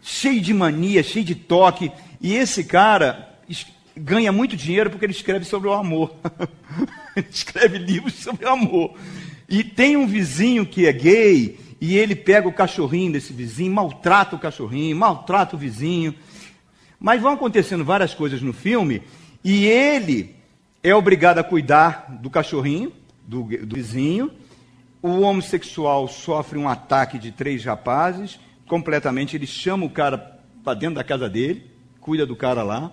[0.03, 1.91] Cheio de mania, cheio de toque.
[2.21, 3.35] E esse cara
[3.97, 6.15] ganha muito dinheiro porque ele escreve sobre o amor.
[7.17, 8.95] ele escreve livros sobre o amor.
[9.49, 14.37] E tem um vizinho que é gay, e ele pega o cachorrinho desse vizinho, maltrata
[14.37, 16.15] o cachorrinho, maltrata o vizinho.
[16.99, 19.03] Mas vão acontecendo várias coisas no filme
[19.45, 20.35] e ele
[20.83, 22.91] é obrigado a cuidar do cachorrinho,
[23.27, 24.31] do, do vizinho.
[25.03, 29.37] O homossexual sofre um ataque de três rapazes, completamente.
[29.37, 30.17] Ele chama o cara
[30.65, 31.71] para dentro da casa dele,
[32.01, 32.91] cuida do cara lá.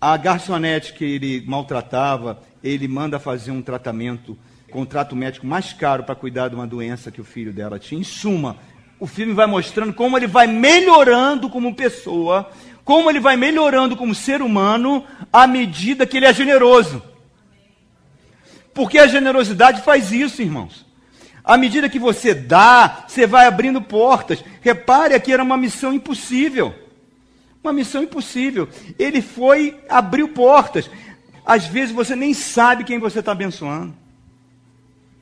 [0.00, 4.36] A garçonete que ele maltratava, ele manda fazer um tratamento,
[4.70, 8.00] contrato médico mais caro para cuidar de uma doença que o filho dela tinha.
[8.00, 8.58] Em suma,
[9.00, 12.50] o filme vai mostrando como ele vai melhorando como pessoa,
[12.84, 17.02] como ele vai melhorando como ser humano à medida que ele é generoso.
[18.74, 20.84] Porque a generosidade faz isso, irmãos.
[21.42, 24.44] À medida que você dá, você vai abrindo portas.
[24.60, 26.74] Repare, aqui era uma missão impossível.
[27.66, 28.68] Uma missão impossível.
[28.96, 30.88] Ele foi, abriu portas.
[31.44, 33.92] Às vezes você nem sabe quem você está abençoando.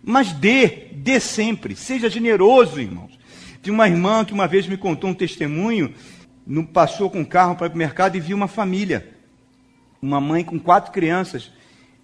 [0.03, 1.74] Mas dê, dê sempre.
[1.74, 3.18] Seja generoso, irmãos.
[3.62, 5.95] Tinha uma irmã que uma vez me contou um testemunho
[6.70, 9.09] passou com o carro para o mercado e viu uma família,
[10.03, 11.51] uma mãe com quatro crianças.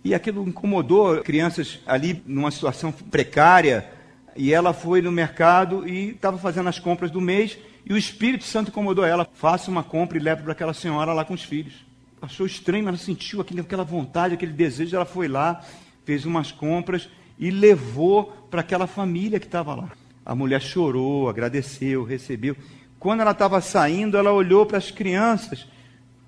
[0.02, 3.86] E aquilo incomodou crianças ali numa situação precária.
[4.34, 7.58] E ela foi no mercado e estava fazendo as compras do mês.
[7.84, 9.28] E o Espírito Santo incomodou ela.
[9.34, 11.74] Faça uma compra e leve para aquela senhora lá com os filhos.
[12.20, 14.94] Achou estranho, mas ela sentiu aquela vontade, aquele desejo.
[14.94, 15.62] Ela foi lá,
[16.04, 17.08] fez umas compras
[17.38, 19.90] e levou para aquela família que estava lá.
[20.24, 22.56] A mulher chorou, agradeceu, recebeu.
[22.98, 25.66] Quando ela estava saindo, ela olhou para as crianças,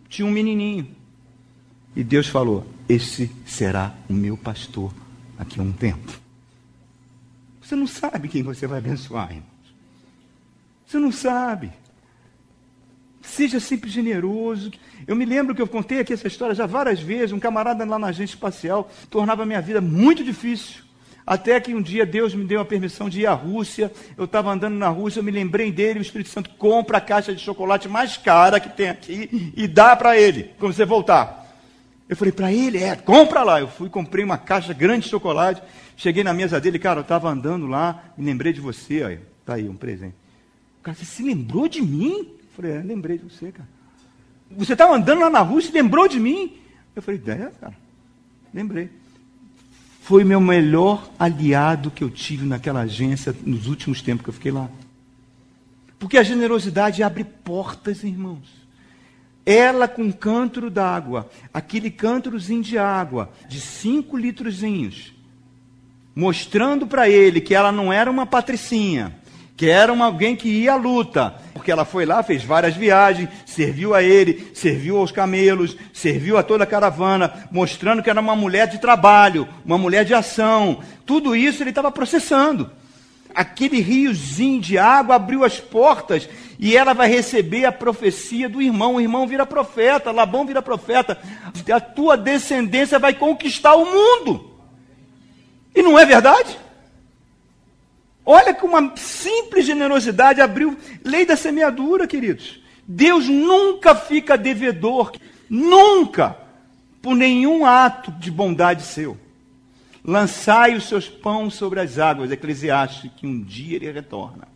[0.08, 0.88] tinha um menininho.
[1.94, 4.92] E Deus falou: Esse será o meu pastor
[5.36, 6.20] daqui a um tempo.
[7.60, 9.51] Você não sabe quem você vai abençoar, irmãos.
[10.92, 11.72] Você não sabe.
[13.22, 14.70] Seja sempre generoso.
[15.06, 17.32] Eu me lembro que eu contei aqui essa história já várias vezes.
[17.32, 20.82] Um camarada lá na agência espacial tornava a minha vida muito difícil.
[21.26, 23.90] Até que um dia Deus me deu a permissão de ir à Rússia.
[24.18, 26.00] Eu estava andando na Rússia, eu me lembrei dele.
[26.00, 29.96] O Espírito Santo compra a caixa de chocolate mais cara que tem aqui e dá
[29.96, 31.56] para ele, quando você voltar.
[32.06, 32.82] Eu falei, para ele?
[32.82, 33.58] É, compra lá.
[33.58, 35.62] Eu fui, comprei uma caixa grande de chocolate.
[35.96, 39.02] Cheguei na mesa dele, cara, eu estava andando lá, me lembrei de você.
[39.02, 40.21] Aí, tá aí, um presente.
[40.82, 42.18] Cara, você se lembrou de mim?
[42.18, 43.68] Eu falei, é, lembrei de você, cara.
[44.50, 46.58] Você estava andando lá na Rússia e lembrou de mim?
[46.94, 47.74] Eu falei, é, cara,
[48.52, 48.90] lembrei
[50.02, 54.50] foi meu melhor aliado que eu tive naquela agência nos últimos tempos que eu fiquei
[54.50, 54.68] lá.
[55.96, 58.48] Porque a generosidade abre portas, irmãos.
[59.46, 65.14] Ela com cântaro d'água, aquele cântarozinho de água, de cinco litrozinhos,
[66.16, 69.16] mostrando para ele que ela não era uma patricinha,
[69.56, 73.28] que era uma, alguém que ia à luta, porque ela foi lá, fez várias viagens,
[73.46, 78.34] serviu a ele, serviu aos camelos, serviu a toda a caravana, mostrando que era uma
[78.34, 80.80] mulher de trabalho, uma mulher de ação.
[81.06, 82.70] Tudo isso ele estava processando.
[83.34, 86.28] Aquele riozinho de água abriu as portas
[86.58, 88.96] e ela vai receber a profecia do irmão.
[88.96, 91.18] O irmão vira profeta, Labão vira profeta.
[91.72, 94.50] A tua descendência vai conquistar o mundo.
[95.74, 96.58] E não é verdade?
[98.24, 102.60] Olha que uma simples generosidade abriu lei da semeadura, queridos.
[102.86, 105.12] Deus nunca fica devedor,
[105.48, 106.36] nunca,
[107.00, 109.18] por nenhum ato de bondade seu.
[110.04, 114.48] Lançai os seus pães sobre as águas, Eclesiastes, que um dia ele retorna.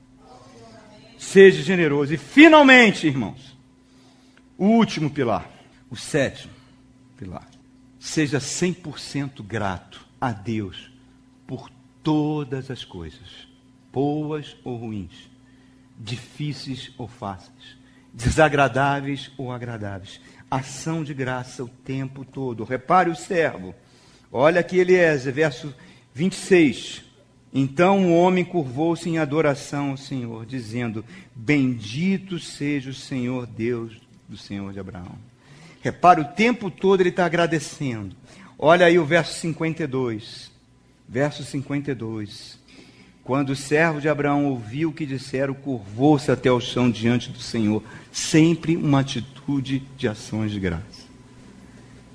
[1.19, 2.15] Seja generoso.
[2.15, 3.57] E finalmente, irmãos,
[4.59, 5.49] o último pilar,
[5.91, 6.53] o sétimo
[7.17, 7.49] pilar.
[7.99, 10.91] Seja 100% grato a Deus
[11.47, 11.71] por
[12.03, 13.46] todas as coisas,
[13.97, 15.31] boas ou ruins,
[15.99, 17.79] difíceis ou fáceis,
[18.13, 20.21] desagradáveis ou agradáveis.
[20.51, 22.63] Ação de graça o tempo todo.
[22.63, 23.75] Repare o servo.
[24.31, 25.75] Olha aqui Eliezer, verso
[26.13, 27.05] 26.
[27.55, 31.03] Então o homem curvou-se em adoração ao Senhor, dizendo:
[31.35, 35.17] Bendito seja o Senhor Deus do Senhor de Abraão.
[35.81, 38.15] Repare, o tempo todo ele está agradecendo.
[38.59, 40.55] Olha aí o verso 52
[41.09, 42.59] verso 52.
[43.27, 47.41] Quando o servo de Abraão ouviu o que disseram, curvou-se até o chão diante do
[47.41, 47.83] Senhor.
[48.13, 51.05] Sempre uma atitude de ações de graça.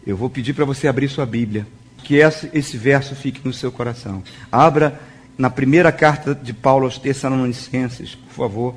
[0.07, 1.67] Eu vou pedir para você abrir sua Bíblia,
[2.01, 4.23] que esse verso fique no seu coração.
[4.49, 5.01] Abra
[5.37, 8.75] na primeira carta de Paulo aos Tessalonicenses, por favor.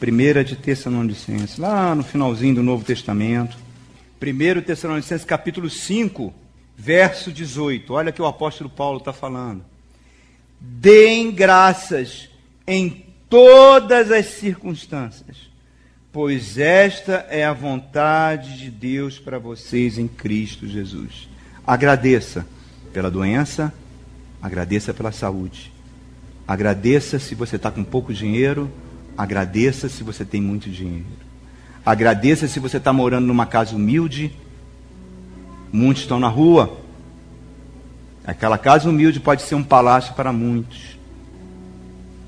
[0.00, 3.56] Primeira de Tessalonicenses, lá no finalzinho do Novo Testamento.
[4.18, 6.34] Primeiro Tessalonicenses, capítulo 5
[6.76, 7.94] verso 18.
[7.94, 9.77] Olha que o apóstolo Paulo está falando.
[10.60, 12.28] Deem graças
[12.66, 15.36] em todas as circunstâncias,
[16.12, 21.28] pois esta é a vontade de Deus para vocês em Cristo Jesus.
[21.66, 22.46] Agradeça
[22.92, 23.72] pela doença,
[24.40, 25.72] agradeça pela saúde.
[26.46, 28.70] Agradeça se você está com pouco dinheiro,
[29.16, 31.06] agradeça se você tem muito dinheiro.
[31.84, 34.32] Agradeça se você está morando numa casa humilde,
[35.72, 36.78] Muitos estão na rua.
[38.28, 40.98] Aquela casa humilde pode ser um palácio para muitos.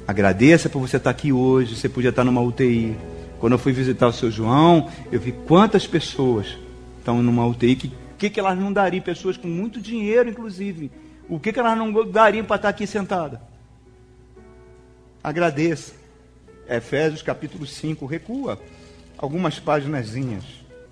[0.09, 1.77] Agradeça por você estar aqui hoje.
[1.77, 2.97] Você podia estar numa UTI.
[3.39, 6.57] Quando eu fui visitar o seu João, eu vi quantas pessoas
[6.99, 7.77] estão numa UTI.
[7.77, 9.03] Que que, que elas não dariam?
[9.03, 10.91] Pessoas com muito dinheiro, inclusive.
[11.29, 13.43] O que, que elas não dariam para estar aqui sentada?
[15.23, 15.93] Agradeça.
[16.67, 18.59] Efésios capítulo 5, recua
[19.19, 20.15] algumas páginas.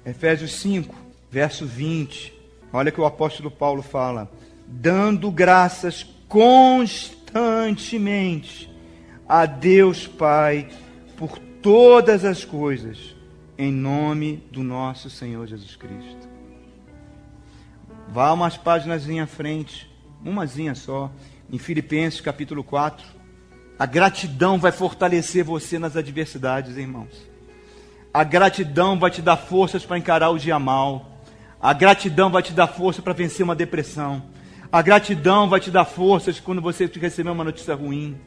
[0.05, 0.95] Efésios 5,
[1.31, 2.35] verso 20.
[2.71, 4.31] Olha que o apóstolo Paulo fala:
[4.71, 8.71] dando graças constantemente
[9.27, 10.69] a Deus Pai
[11.17, 13.17] por todas as coisas,
[13.57, 16.29] em nome do nosso Senhor Jesus Cristo.
[18.09, 19.91] Vá umas páginas à frente,
[20.25, 21.11] umazinha só,
[21.51, 23.07] em Filipenses capítulo 4.
[23.79, 27.27] A gratidão vai fortalecer você nas adversidades, irmãos.
[28.13, 31.21] A gratidão vai te dar forças para encarar o dia mal.
[31.61, 34.23] A gratidão vai te dar força para vencer uma depressão.
[34.71, 38.19] A gratidão vai te dar forças quando você receber uma notícia ruim.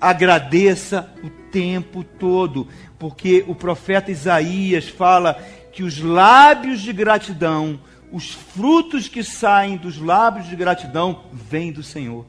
[0.00, 2.66] Agradeça o tempo todo,
[2.98, 5.34] porque o profeta Isaías fala
[5.70, 7.78] que os lábios de gratidão,
[8.10, 12.26] os frutos que saem dos lábios de gratidão, vêm do Senhor.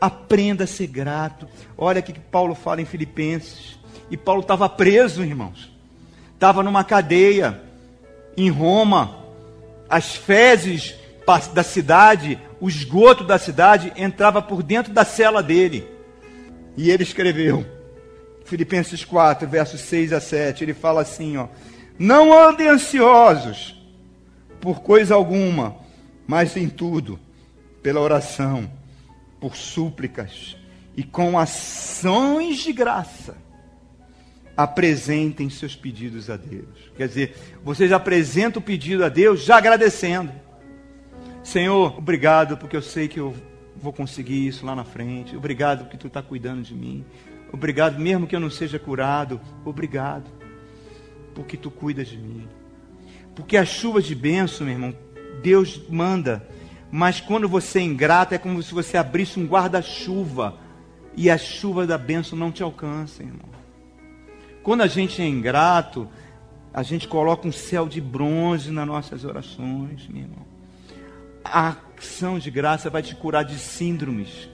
[0.00, 1.48] Aprenda a ser grato.
[1.76, 3.78] Olha o que Paulo fala em Filipenses.
[4.10, 5.72] E Paulo estava preso, irmãos.
[6.34, 7.60] Estava numa cadeia
[8.36, 9.27] em Roma,
[9.88, 10.94] as fezes
[11.52, 15.86] da cidade, o esgoto da cidade entrava por dentro da cela dele.
[16.76, 17.66] E ele escreveu,
[18.44, 21.48] Filipenses 4, versos 6 a 7, ele fala assim, ó:
[21.98, 23.76] Não andem ansiosos
[24.60, 25.76] por coisa alguma,
[26.26, 27.18] mas em tudo,
[27.82, 28.70] pela oração,
[29.40, 30.56] por súplicas
[30.96, 33.36] e com ações de graça
[34.58, 36.66] apresentem seus pedidos a Deus.
[36.96, 40.32] Quer dizer, você já apresenta o pedido a Deus já agradecendo.
[41.44, 43.32] Senhor, obrigado porque eu sei que eu
[43.76, 45.36] vou conseguir isso lá na frente.
[45.36, 47.04] Obrigado porque tu está cuidando de mim.
[47.52, 49.40] Obrigado, mesmo que eu não seja curado.
[49.64, 50.28] Obrigado
[51.36, 52.48] porque tu cuidas de mim.
[53.36, 54.96] Porque as chuvas de bênção, meu irmão,
[55.40, 56.48] Deus manda.
[56.90, 60.58] Mas quando você é ingrato, é como se você abrisse um guarda-chuva
[61.16, 63.57] e a chuva da bênção não te alcança, irmão.
[64.68, 66.06] Quando a gente é ingrato,
[66.74, 70.44] a gente coloca um céu de bronze nas nossas orações, meu irmão.
[71.42, 74.46] A ação de graça vai te curar de síndromes,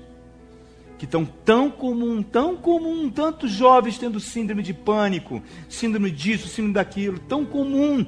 [0.99, 6.75] que estão tão comum, tão comum, tantos jovens tendo síndrome de pânico, síndrome disso, síndrome
[6.75, 8.07] daquilo, tão comum.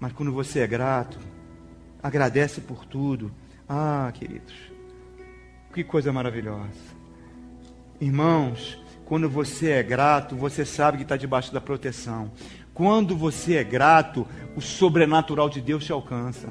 [0.00, 1.20] Mas quando você é grato,
[2.02, 3.30] agradece por tudo.
[3.68, 4.54] Ah, queridos,
[5.72, 6.98] que coisa maravilhosa.
[8.00, 12.30] Irmãos, quando você é grato, você sabe que está debaixo da proteção.
[12.72, 16.48] Quando você é grato, o sobrenatural de Deus te alcança.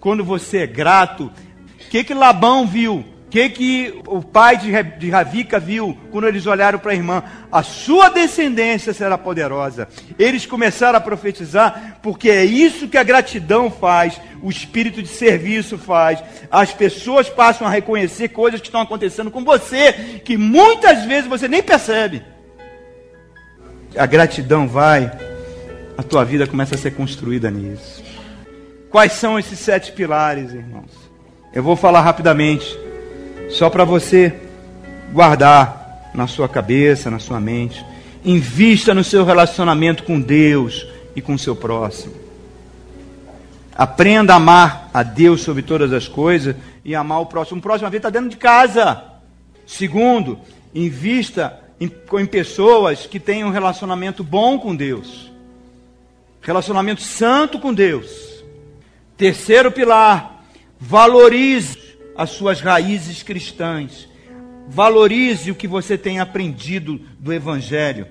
[0.00, 3.04] Quando você é grato, o que, que Labão viu?
[3.32, 7.22] Que, que o pai de Ravica viu quando eles olharam para a irmã?
[7.50, 9.88] A sua descendência será poderosa.
[10.18, 15.78] Eles começaram a profetizar, porque é isso que a gratidão faz, o espírito de serviço
[15.78, 16.22] faz.
[16.50, 21.48] As pessoas passam a reconhecer coisas que estão acontecendo com você, que muitas vezes você
[21.48, 22.22] nem percebe.
[23.96, 25.10] A gratidão vai,
[25.96, 28.04] a tua vida começa a ser construída nisso.
[28.90, 30.90] Quais são esses sete pilares, irmãos?
[31.54, 32.81] Eu vou falar rapidamente.
[33.50, 34.34] Só para você
[35.12, 37.84] guardar na sua cabeça, na sua mente.
[38.24, 42.14] Invista no seu relacionamento com Deus e com o seu próximo.
[43.74, 47.58] Aprenda a amar a Deus sobre todas as coisas e amar o próximo.
[47.58, 49.02] O próximo está dentro de casa.
[49.66, 50.38] Segundo,
[50.74, 51.90] invista em,
[52.20, 55.32] em pessoas que tenham um relacionamento bom com Deus.
[56.40, 58.44] Relacionamento santo com Deus.
[59.16, 60.44] Terceiro pilar,
[60.78, 61.81] valorize
[62.16, 64.08] as suas raízes cristãs.
[64.68, 68.06] Valorize o que você tem aprendido do Evangelho.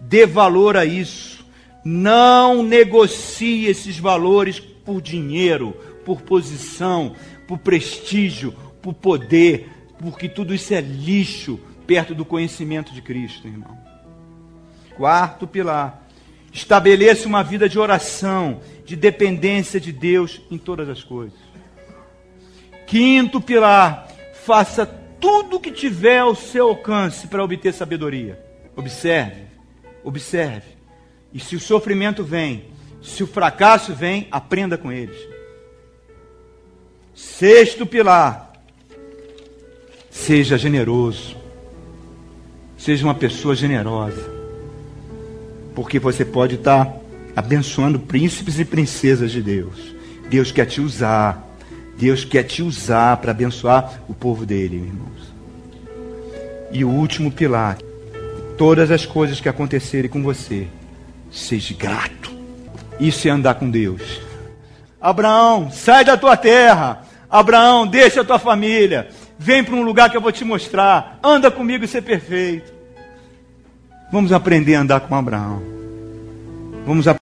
[0.00, 1.44] Dê valor a isso.
[1.84, 5.72] Não negocie esses valores por dinheiro,
[6.04, 7.14] por posição,
[7.46, 13.76] por prestígio, por poder, porque tudo isso é lixo perto do conhecimento de Cristo, irmão.
[14.96, 16.06] Quarto pilar.
[16.52, 21.45] Estabeleça uma vida de oração, de dependência de Deus em todas as coisas.
[22.86, 24.08] Quinto pilar,
[24.44, 24.86] faça
[25.20, 28.38] tudo o que tiver ao seu alcance para obter sabedoria.
[28.76, 29.42] Observe,
[30.04, 30.76] observe.
[31.32, 32.64] E se o sofrimento vem,
[33.02, 35.16] se o fracasso vem, aprenda com eles.
[37.14, 38.52] Sexto pilar,
[40.10, 41.36] seja generoso.
[42.78, 44.30] Seja uma pessoa generosa.
[45.74, 46.94] Porque você pode estar
[47.34, 49.94] abençoando príncipes e princesas de Deus.
[50.28, 51.45] Deus quer te usar
[51.98, 55.34] Deus quer te usar para abençoar o povo dele, irmãos.
[56.70, 57.78] E o último pilar:
[58.58, 60.66] todas as coisas que acontecerem com você,
[61.30, 62.34] seja grato.
[63.00, 64.20] Isso é andar com Deus.
[65.00, 67.02] Abraão, sai da tua terra.
[67.30, 69.08] Abraão, deixa a tua família.
[69.38, 71.18] Vem para um lugar que eu vou te mostrar.
[71.22, 72.72] Anda comigo e ser perfeito.
[74.10, 75.62] Vamos aprender a andar com Abraão.
[76.86, 77.14] Vamos aprender